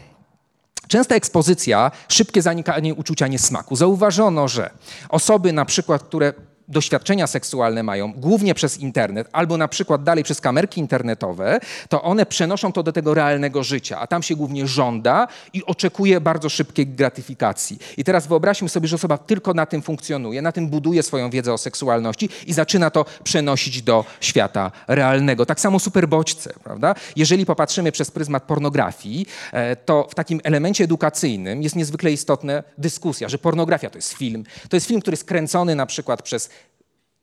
Częsta 0.87 1.15
ekspozycja, 1.15 1.91
szybkie 2.07 2.41
zanikanie 2.41 2.93
uczucia 2.93 3.27
niesmaku. 3.27 3.75
Zauważono, 3.75 4.47
że 4.47 4.69
osoby 5.09 5.53
na 5.53 5.65
przykład, 5.65 6.03
które 6.03 6.33
doświadczenia 6.69 7.27
seksualne 7.27 7.83
mają 7.83 8.13
głównie 8.13 8.53
przez 8.53 8.77
internet, 8.77 9.29
albo 9.31 9.57
na 9.57 9.67
przykład 9.67 10.03
dalej 10.03 10.23
przez 10.23 10.41
kamerki 10.41 10.79
internetowe, 10.79 11.59
to 11.89 12.01
one 12.01 12.25
przenoszą 12.25 12.71
to 12.71 12.83
do 12.83 12.91
tego 12.91 13.13
realnego 13.13 13.63
życia, 13.63 13.99
a 13.99 14.07
tam 14.07 14.23
się 14.23 14.35
głównie 14.35 14.67
żąda 14.67 15.27
i 15.53 15.65
oczekuje 15.65 16.21
bardzo 16.21 16.49
szybkiej 16.49 16.87
gratyfikacji. 16.87 17.79
I 17.97 18.03
teraz 18.03 18.27
wyobraźmy 18.27 18.69
sobie, 18.69 18.87
że 18.87 18.95
osoba 18.95 19.17
tylko 19.17 19.53
na 19.53 19.65
tym 19.65 19.81
funkcjonuje, 19.81 20.41
na 20.41 20.51
tym 20.51 20.69
buduje 20.69 21.03
swoją 21.03 21.29
wiedzę 21.29 21.53
o 21.53 21.57
seksualności 21.57 22.29
i 22.47 22.53
zaczyna 22.53 22.89
to 22.89 23.05
przenosić 23.23 23.81
do 23.81 24.05
świata 24.21 24.71
realnego. 24.87 25.45
Tak 25.45 25.59
samo 25.59 25.79
superbodźce, 25.79 26.53
prawda? 26.63 26.95
Jeżeli 27.15 27.45
popatrzymy 27.45 27.91
przez 27.91 28.11
pryzmat 28.11 28.43
pornografii, 28.43 29.25
e, 29.51 29.75
to 29.75 30.07
w 30.11 30.15
takim 30.15 30.41
elemencie 30.43 30.83
edukacyjnym 30.83 31.63
jest 31.63 31.75
niezwykle 31.75 32.11
istotna 32.11 32.63
dyskusja, 32.77 33.29
że 33.29 33.37
pornografia 33.37 33.89
to 33.89 33.97
jest 33.97 34.13
film. 34.13 34.43
To 34.69 34.75
jest 34.75 34.87
film, 34.87 35.01
który 35.01 35.13
jest 35.13 35.23
kręcony 35.23 35.75
na 35.75 35.85
przykład 35.85 36.21
przez 36.21 36.49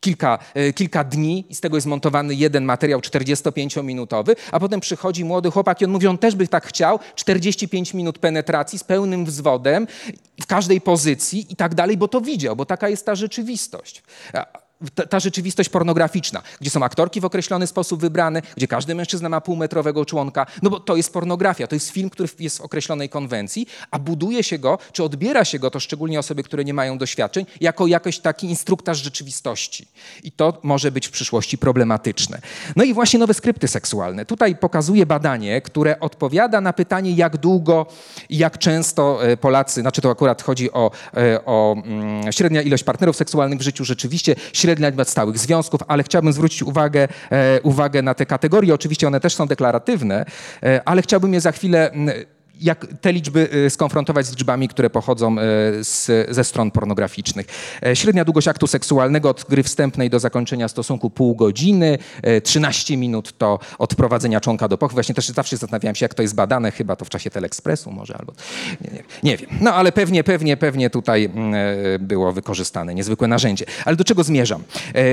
kilka, 0.00 0.38
e, 0.54 0.72
kilka 0.72 1.04
dni 1.04 1.44
i 1.48 1.54
z 1.54 1.60
tego 1.60 1.76
jest 1.76 1.86
montowany 1.86 2.34
jeden 2.34 2.64
materiał 2.64 3.00
45-minutowy, 3.00 4.36
a 4.52 4.60
potem 4.60 4.80
przychodzi 4.80 5.24
młody 5.24 5.50
chłopak 5.50 5.80
i 5.80 5.84
on 5.84 5.90
mówi, 5.90 6.06
on 6.06 6.18
też 6.18 6.34
by 6.34 6.48
tak 6.48 6.66
chciał, 6.66 6.98
45 7.14 7.94
minut 7.94 8.18
penetracji 8.18 8.78
z 8.78 8.84
pełnym 8.84 9.24
wzwodem 9.24 9.86
w 10.40 10.46
każdej 10.46 10.80
pozycji 10.80 11.46
i 11.52 11.56
tak 11.56 11.74
dalej, 11.74 11.96
bo 11.96 12.08
to 12.08 12.20
widział, 12.20 12.56
bo 12.56 12.66
taka 12.66 12.88
jest 12.88 13.06
ta 13.06 13.14
rzeczywistość 13.14 14.02
ta, 14.94 15.06
ta, 15.06 15.20
rzeczywistość 15.20 15.68
pornograficzna, 15.68 16.42
gdzie 16.60 16.70
są 16.70 16.82
aktorki 16.82 17.20
w 17.20 17.24
określony 17.24 17.66
sposób 17.66 18.00
wybrane, 18.00 18.42
gdzie 18.56 18.68
każdy 18.68 18.94
mężczyzna 18.94 19.28
ma 19.28 19.40
półmetrowego 19.40 20.04
członka, 20.04 20.46
no 20.62 20.70
bo 20.70 20.80
to 20.80 20.96
jest 20.96 21.12
pornografia, 21.12 21.66
to 21.66 21.76
jest 21.76 21.90
film, 21.90 22.10
który 22.10 22.28
jest 22.38 22.58
w 22.58 22.60
określonej 22.60 23.08
konwencji, 23.08 23.66
a 23.90 23.98
buduje 23.98 24.42
się 24.42 24.58
go, 24.58 24.78
czy 24.92 25.04
odbiera 25.04 25.44
się 25.44 25.58
go, 25.58 25.70
to 25.70 25.80
szczególnie 25.80 26.18
osoby, 26.18 26.42
które 26.42 26.64
nie 26.64 26.74
mają 26.74 26.98
doświadczeń, 26.98 27.46
jako 27.60 27.86
jakiś 27.86 28.18
taki 28.18 28.46
instruktaż 28.46 28.98
rzeczywistości. 28.98 29.88
I 30.22 30.32
to 30.32 30.60
może 30.62 30.92
być 30.92 31.06
w 31.06 31.10
przyszłości 31.10 31.58
problematyczne. 31.58 32.38
No 32.76 32.84
i 32.84 32.94
właśnie 32.94 33.18
nowe 33.18 33.34
skrypty 33.34 33.68
seksualne. 33.68 34.24
Tutaj 34.24 34.56
pokazuje 34.56 35.06
badanie, 35.06 35.60
które 35.60 36.00
odpowiada 36.00 36.60
na 36.60 36.72
pytanie, 36.72 37.12
jak 37.12 37.36
długo 37.36 37.86
i 38.28 38.38
jak 38.38 38.58
często 38.58 39.26
e, 39.26 39.36
Polacy, 39.36 39.80
znaczy 39.80 40.00
to 40.00 40.10
akurat 40.10 40.42
chodzi 40.42 40.72
o, 40.72 40.90
e, 41.16 41.44
o 41.44 41.76
mm, 41.84 42.32
średnia 42.32 42.62
ilość 42.62 42.84
partnerów 42.84 43.16
seksualnych 43.16 43.58
w 43.58 43.62
życiu, 43.62 43.84
rzeczywiście 43.84 44.36
średnia 44.66 44.88
liczba 44.88 45.04
stałych 45.04 45.38
związków, 45.38 45.80
ale 45.88 46.02
chciałbym 46.02 46.32
zwrócić 46.32 46.62
uwagę, 46.62 47.08
e, 47.30 47.60
uwagę 47.62 48.02
na 48.02 48.14
te 48.14 48.26
kategorie. 48.26 48.74
Oczywiście 48.74 49.06
one 49.06 49.20
też 49.20 49.34
są 49.34 49.46
deklaratywne, 49.46 50.24
e, 50.62 50.80
ale 50.84 51.02
chciałbym 51.02 51.34
je 51.34 51.40
za 51.40 51.52
chwilę 51.52 51.90
jak 52.60 52.86
te 53.00 53.12
liczby 53.12 53.48
y, 53.66 53.70
skonfrontować 53.70 54.26
z 54.26 54.30
liczbami, 54.30 54.68
które 54.68 54.90
pochodzą 54.90 55.38
y, 55.38 55.42
z, 55.84 56.10
ze 56.30 56.44
stron 56.44 56.70
pornograficznych. 56.70 57.46
E, 57.86 57.96
średnia 57.96 58.24
długość 58.24 58.48
aktu 58.48 58.66
seksualnego 58.66 59.30
od 59.30 59.44
gry 59.48 59.62
wstępnej 59.62 60.10
do 60.10 60.18
zakończenia 60.18 60.68
stosunku 60.68 61.10
pół 61.10 61.34
godziny, 61.34 61.98
13 62.42 62.94
e, 62.94 62.96
minut 62.96 63.38
to 63.38 63.58
od 63.78 63.94
prowadzenia 63.94 64.40
członka 64.40 64.68
do 64.68 64.78
pochy. 64.78 64.94
Właśnie 64.94 65.14
też 65.14 65.28
zawsze 65.28 65.56
zastanawiałem 65.56 65.94
się, 65.94 66.04
jak 66.04 66.14
to 66.14 66.22
jest 66.22 66.34
badane, 66.34 66.70
chyba 66.70 66.96
to 66.96 67.04
w 67.04 67.08
czasie 67.08 67.30
Telekspresu 67.30 67.90
może, 67.90 68.16
albo 68.16 68.32
nie, 68.80 68.90
nie, 68.90 69.02
nie, 69.22 69.36
wiem. 69.36 69.50
No 69.60 69.74
ale 69.74 69.92
pewnie, 69.92 70.24
pewnie, 70.24 70.56
pewnie 70.56 70.90
tutaj 70.90 71.24
mm, 71.24 71.54
e, 71.54 71.98
było 71.98 72.32
wykorzystane 72.32 72.94
niezwykłe 72.94 73.28
narzędzie. 73.28 73.64
Ale 73.84 73.96
do 73.96 74.04
czego 74.04 74.24
zmierzam? 74.24 74.62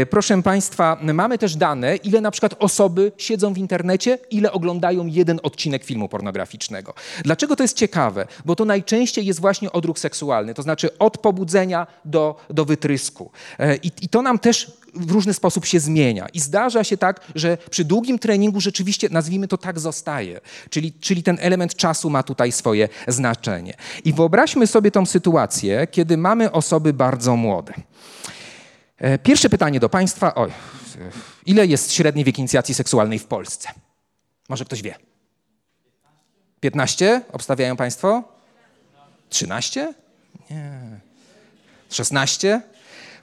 Proszę 0.09 0.41
Państwa, 0.41 0.97
mamy 1.13 1.37
też 1.37 1.55
dane, 1.55 1.95
ile 1.95 2.21
na 2.21 2.31
przykład 2.31 2.55
osoby 2.59 3.11
siedzą 3.17 3.53
w 3.53 3.57
internecie, 3.57 4.17
ile 4.31 4.51
oglądają 4.51 5.07
jeden 5.07 5.39
odcinek 5.43 5.83
filmu 5.83 6.09
pornograficznego. 6.09 6.93
Dla 7.23 7.32
Dlaczego 7.33 7.55
to 7.55 7.63
jest 7.63 7.77
ciekawe? 7.77 8.27
Bo 8.45 8.55
to 8.55 8.65
najczęściej 8.65 9.25
jest 9.25 9.39
właśnie 9.39 9.71
odruch 9.71 9.99
seksualny, 9.99 10.53
to 10.53 10.61
znaczy 10.61 10.97
od 10.97 11.17
pobudzenia 11.17 11.87
do, 12.05 12.35
do 12.49 12.65
wytrysku. 12.65 13.31
E, 13.59 13.75
I, 13.75 13.91
I 14.01 14.09
to 14.09 14.21
nam 14.21 14.39
też 14.39 14.71
w 14.93 15.11
różny 15.11 15.33
sposób 15.33 15.65
się 15.65 15.79
zmienia. 15.79 16.27
I 16.33 16.39
zdarza 16.39 16.83
się 16.83 16.97
tak, 16.97 17.21
że 17.35 17.57
przy 17.69 17.85
długim 17.85 18.19
treningu 18.19 18.61
rzeczywiście, 18.61 19.07
nazwijmy 19.11 19.47
to 19.47 19.57
tak, 19.57 19.79
zostaje. 19.79 20.41
Czyli, 20.69 20.93
czyli 20.93 21.23
ten 21.23 21.37
element 21.41 21.75
czasu 21.75 22.09
ma 22.09 22.23
tutaj 22.23 22.51
swoje 22.51 22.89
znaczenie. 23.07 23.73
I 24.05 24.13
wyobraźmy 24.13 24.67
sobie 24.67 24.91
tą 24.91 25.05
sytuację, 25.05 25.87
kiedy 25.91 26.17
mamy 26.17 26.51
osoby 26.51 26.93
bardzo 26.93 27.35
młode. 27.35 27.73
E, 28.97 29.17
pierwsze 29.17 29.49
pytanie 29.49 29.79
do 29.79 29.89
Państwa. 29.89 30.35
Oj, 30.35 30.51
ile 31.45 31.67
jest 31.67 31.93
średni 31.93 32.23
wiek 32.23 32.39
inicjacji 32.39 32.75
seksualnej 32.75 33.19
w 33.19 33.25
Polsce? 33.25 33.69
Może 34.49 34.65
ktoś 34.65 34.81
wie? 34.81 35.12
15 36.63 37.21
obstawiają 37.31 37.75
Państwo? 37.75 38.23
13? 39.29 39.93
Nie. 40.51 40.71
16? 41.89 42.61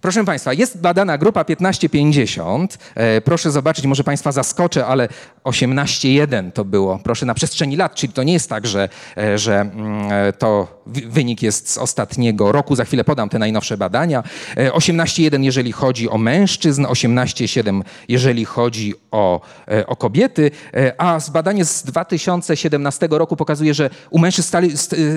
Proszę 0.01 0.25
Państwa, 0.25 0.53
jest 0.53 0.81
badana 0.81 1.19
grupa 1.19 1.43
15-50. 1.43 2.67
E, 2.95 3.21
proszę 3.21 3.51
zobaczyć, 3.51 3.87
może 3.87 4.05
Państwa 4.05 4.33
zaskoczę, 4.33 4.87
ale 4.87 5.09
18-1 5.45 6.53
to 6.53 6.65
było, 6.65 6.99
proszę, 6.99 7.27
na 7.27 7.35
przestrzeni 7.35 7.77
lat. 7.77 7.95
Czyli 7.95 8.13
to 8.13 8.23
nie 8.23 8.33
jest 8.33 8.49
tak, 8.49 8.67
że, 8.67 8.89
e, 9.17 9.39
że 9.39 9.61
mm, 9.61 10.33
to 10.39 10.80
wynik 10.91 11.43
jest 11.43 11.71
z 11.71 11.79
ostatniego 11.79 12.53
roku, 12.53 12.77
za 12.77 12.85
chwilę 12.85 13.05
podam 13.05 13.29
te 13.29 13.39
najnowsze 13.39 13.77
badania. 13.77 14.23
18,1 14.57 15.43
jeżeli 15.43 15.73
chodzi 15.73 16.09
o 16.09 16.19
mężczyzn, 16.19 16.85
18,7 16.85 17.83
jeżeli 18.09 18.45
chodzi 18.45 18.95
o, 19.11 19.41
o 19.87 19.97
kobiety, 19.97 20.51
a 20.99 21.21
z 21.21 21.31
badanie 21.31 21.65
z 21.65 21.83
2017 21.83 23.09
roku 23.11 23.37
pokazuje, 23.37 23.75
że 23.75 23.91
u 24.11 24.19
mężczyzn 24.19 24.59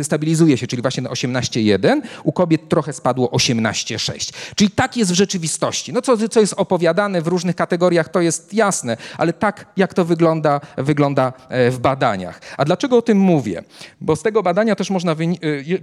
stabilizuje 0.03 0.57
się, 0.57 0.67
czyli 0.67 0.81
właśnie 0.81 1.03
18,1, 1.03 2.01
u 2.23 2.31
kobiet 2.31 2.69
trochę 2.69 2.93
spadło 2.93 3.27
18,6. 3.27 4.33
Czyli 4.55 4.71
tak 4.71 4.97
jest 4.97 5.11
w 5.11 5.15
rzeczywistości. 5.15 5.93
No 5.93 6.01
co, 6.01 6.29
co 6.29 6.39
jest 6.39 6.53
opowiadane 6.57 7.21
w 7.21 7.27
różnych 7.27 7.55
kategoriach, 7.55 8.09
to 8.09 8.21
jest 8.21 8.53
jasne, 8.53 8.97
ale 9.17 9.33
tak 9.33 9.65
jak 9.77 9.93
to 9.93 10.05
wygląda, 10.05 10.61
wygląda 10.77 11.33
e, 11.49 11.71
w 11.71 11.79
badaniach. 11.79 12.41
A 12.57 12.65
dlaczego 12.65 12.97
o 12.97 13.01
tym 13.01 13.17
mówię? 13.17 13.63
Bo 14.01 14.15
z 14.15 14.21
tego 14.21 14.43
badania 14.43 14.75
też 14.75 14.89
można, 14.89 15.11
e, 15.11 15.15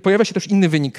pojawia 0.03 0.25
się 0.25 0.35
też 0.35 0.47
inny 0.47 0.69
wynik 0.69 0.99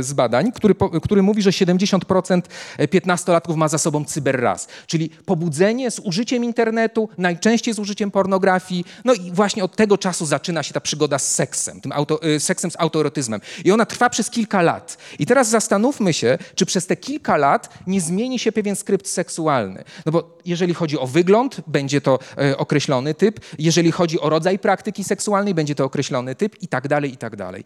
z 0.00 0.12
badań, 0.12 0.52
który, 0.52 0.74
który 1.02 1.22
mówi, 1.22 1.42
że 1.42 1.50
70% 1.50 2.42
15-latków 2.78 3.56
ma 3.56 3.68
za 3.68 3.78
sobą 3.78 4.04
cyberraz, 4.04 4.68
czyli 4.86 5.10
pobudzenie 5.10 5.90
z 5.90 5.98
użyciem 5.98 6.44
internetu, 6.44 7.08
najczęściej 7.18 7.74
z 7.74 7.78
użyciem 7.78 8.10
pornografii, 8.10 8.84
no 9.04 9.14
i 9.14 9.32
właśnie 9.32 9.64
od 9.64 9.76
tego 9.76 9.98
czasu 9.98 10.26
zaczyna 10.26 10.62
się 10.62 10.74
ta 10.74 10.80
przygoda 10.80 11.18
z 11.18 11.34
seksem, 11.34 11.80
tym 11.80 11.92
auto, 11.92 12.22
e, 12.22 12.40
seksem 12.40 12.70
z 12.70 12.76
autoerotyzmem. 12.78 13.40
I 13.64 13.72
ona 13.72 13.86
trwa 13.86 14.10
przez 14.10 14.30
kilka 14.30 14.62
lat. 14.62 14.98
I 15.18 15.26
teraz 15.26 15.48
zastanówmy 15.48 16.12
się, 16.12 16.38
czy 16.54 16.66
przez 16.66 16.86
te 16.86 16.96
kilka 16.96 17.36
lat 17.36 17.68
nie 17.86 18.00
zmieni 18.00 18.38
się 18.38 18.52
pewien 18.52 18.76
skrypt 18.76 19.08
seksualny. 19.08 19.84
No 20.06 20.12
bo 20.12 20.38
jeżeli 20.44 20.74
chodzi 20.74 20.98
o 20.98 21.06
wygląd, 21.06 21.60
będzie 21.66 22.00
to 22.00 22.18
e, 22.38 22.56
określony 22.56 23.14
typ, 23.14 23.40
jeżeli 23.58 23.92
chodzi 23.92 24.20
o 24.20 24.28
rodzaj 24.28 24.58
praktyki 24.58 25.04
seksualnej, 25.04 25.54
będzie 25.54 25.74
to 25.74 25.84
określony 25.84 26.34
typ 26.34 26.62
i 26.62 26.68
tak 26.68 26.88
dalej, 26.88 27.12
i 27.12 27.16
tak 27.16 27.36
dalej. 27.36 27.64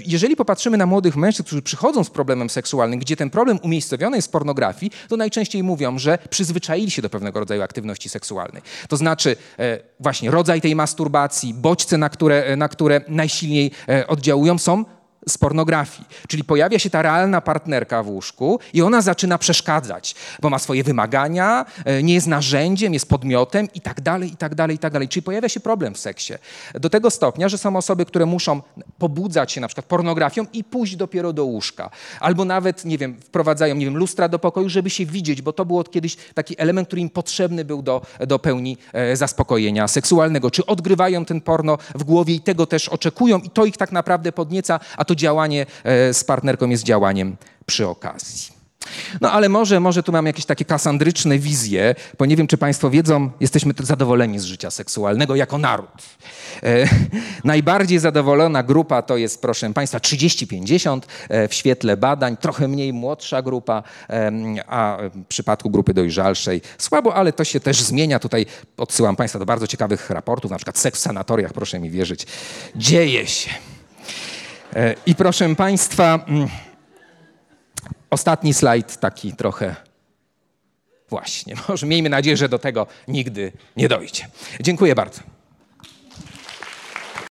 E, 0.00 0.02
jeżeli 0.06 0.36
popatrzymy 0.36 0.76
na 0.76 0.86
młodych 0.86 1.16
mężczyzn, 1.16 1.46
którzy 1.46 1.62
przychodzą 1.62 2.04
z 2.04 2.10
problemem 2.10 2.50
seksualnym, 2.50 3.00
gdzie 3.00 3.16
ten 3.16 3.30
problem 3.30 3.58
umiejscowiony 3.62 4.16
jest 4.16 4.28
w 4.28 4.30
pornografii, 4.30 4.92
to 5.08 5.16
najczęściej 5.16 5.62
mówią, 5.62 5.98
że 5.98 6.18
przyzwyczaili 6.30 6.90
się 6.90 7.02
do 7.02 7.10
pewnego 7.10 7.40
rodzaju 7.40 7.62
aktywności 7.62 8.08
seksualnej. 8.08 8.62
To 8.88 8.96
znaczy 8.96 9.36
e, 9.58 9.78
właśnie 10.00 10.30
rodzaj 10.30 10.60
tej 10.60 10.74
masturbacji, 10.74 11.54
bodźce, 11.54 11.98
na 11.98 12.08
które, 12.08 12.56
na 12.56 12.68
które 12.68 13.00
najsilniej 13.08 13.70
oddziałują, 14.08 14.58
są 14.58 14.84
z 15.28 15.38
pornografii. 15.38 16.08
Czyli 16.28 16.44
pojawia 16.44 16.78
się 16.78 16.90
ta 16.90 17.02
realna 17.02 17.40
partnerka 17.40 18.02
w 18.02 18.08
łóżku 18.08 18.60
i 18.72 18.82
ona 18.82 19.00
zaczyna 19.02 19.38
przeszkadzać, 19.38 20.14
bo 20.42 20.50
ma 20.50 20.58
swoje 20.58 20.84
wymagania, 20.84 21.66
e, 21.84 22.02
nie 22.02 22.14
jest 22.14 22.26
narzędziem, 22.26 22.94
jest 22.94 23.08
podmiotem 23.08 23.68
i 23.74 23.80
tak 23.80 24.00
dalej, 24.00 24.32
i 24.32 24.36
tak 24.36 24.54
dalej, 24.54 24.76
i 24.76 24.78
tak 24.78 24.92
dalej. 24.92 25.08
Czyli 25.08 25.22
pojawia 25.22 25.48
się 25.48 25.60
problem 25.60 25.94
w 25.94 25.98
seksie. 25.98 26.34
Do 26.74 26.90
tego 26.90 27.10
stopnia, 27.10 27.48
że 27.48 27.58
są 27.58 27.76
osoby, 27.76 28.04
które 28.04 28.26
muszą 28.26 28.62
pobudzać 28.98 29.52
się 29.52 29.60
na 29.60 29.68
przykład 29.68 29.86
pornografią 29.86 30.46
i 30.52 30.64
pójść 30.64 30.96
dopiero 30.96 31.32
do 31.32 31.44
łóżka. 31.44 31.90
Albo 32.20 32.44
nawet, 32.44 32.84
nie 32.84 32.98
wiem, 32.98 33.20
wprowadzają, 33.20 33.74
nie 33.74 33.84
wiem, 33.84 33.96
lustra 33.96 34.28
do 34.28 34.38
pokoju, 34.38 34.68
żeby 34.68 34.90
się 34.90 35.06
widzieć, 35.06 35.42
bo 35.42 35.52
to 35.52 35.64
było 35.64 35.84
kiedyś 35.84 36.16
taki 36.34 36.54
element, 36.58 36.88
który 36.88 37.02
im 37.02 37.10
potrzebny 37.10 37.64
był 37.64 37.82
do, 37.82 38.02
do 38.26 38.38
pełni 38.38 38.76
e, 38.92 39.16
zaspokojenia 39.16 39.88
seksualnego. 39.88 40.50
Czy 40.50 40.66
odgrywają 40.66 41.24
ten 41.24 41.40
porno 41.40 41.78
w 41.94 42.04
głowie 42.04 42.34
i 42.34 42.40
tego 42.40 42.66
też 42.66 42.88
oczekują 42.88 43.38
i 43.38 43.50
to 43.50 43.64
ich 43.64 43.76
tak 43.76 43.92
naprawdę 43.92 44.32
podnieca, 44.32 44.80
a 44.96 45.04
to 45.04 45.14
działanie 45.18 45.66
e, 45.84 46.14
z 46.14 46.24
partnerką 46.24 46.68
jest 46.68 46.84
działaniem 46.84 47.36
przy 47.66 47.88
okazji. 47.88 48.58
No 49.20 49.32
ale 49.32 49.48
może, 49.48 49.80
może 49.80 50.02
tu 50.02 50.12
mam 50.12 50.26
jakieś 50.26 50.44
takie 50.44 50.64
kasandryczne 50.64 51.38
wizje, 51.38 51.94
bo 52.18 52.26
nie 52.26 52.36
wiem, 52.36 52.46
czy 52.46 52.58
Państwo 52.58 52.90
wiedzą, 52.90 53.30
jesteśmy 53.40 53.72
zadowoleni 53.82 54.38
z 54.38 54.44
życia 54.44 54.70
seksualnego 54.70 55.36
jako 55.36 55.58
naród. 55.58 55.88
E, 56.62 56.88
najbardziej 57.44 57.98
zadowolona 57.98 58.62
grupa 58.62 59.02
to 59.02 59.16
jest, 59.16 59.42
proszę 59.42 59.72
Państwa, 59.72 59.98
30-50 59.98 61.00
e, 61.28 61.48
w 61.48 61.54
świetle 61.54 61.96
badań, 61.96 62.36
trochę 62.36 62.68
mniej 62.68 62.92
młodsza 62.92 63.42
grupa, 63.42 63.82
a 64.66 64.98
w 65.14 65.26
przypadku 65.28 65.70
grupy 65.70 65.94
dojrzalszej 65.94 66.60
słabo, 66.78 67.14
ale 67.14 67.32
to 67.32 67.44
się 67.44 67.60
też 67.60 67.82
zmienia. 67.82 68.18
Tutaj 68.18 68.46
odsyłam 68.76 69.16
Państwa 69.16 69.38
do 69.38 69.46
bardzo 69.46 69.66
ciekawych 69.66 70.10
raportów, 70.10 70.50
na 70.50 70.56
przykład 70.56 70.78
seks 70.78 71.00
w 71.00 71.02
sanatoriach, 71.02 71.52
proszę 71.52 71.80
mi 71.80 71.90
wierzyć. 71.90 72.26
Dzieje 72.76 73.26
się. 73.26 73.50
E, 74.78 74.94
I 75.06 75.14
proszę 75.14 75.54
Państwa, 75.56 76.24
mm, 76.28 76.48
ostatni 78.10 78.54
slajd 78.54 78.96
taki 78.96 79.32
trochę 79.32 79.76
właśnie. 81.08 81.54
Może 81.68 81.86
miejmy 81.86 82.08
nadzieję, 82.08 82.36
że 82.36 82.48
do 82.48 82.58
tego 82.58 82.86
nigdy 83.08 83.52
nie 83.76 83.88
dojdzie. 83.88 84.26
Dziękuję 84.60 84.94
bardzo. 84.94 85.20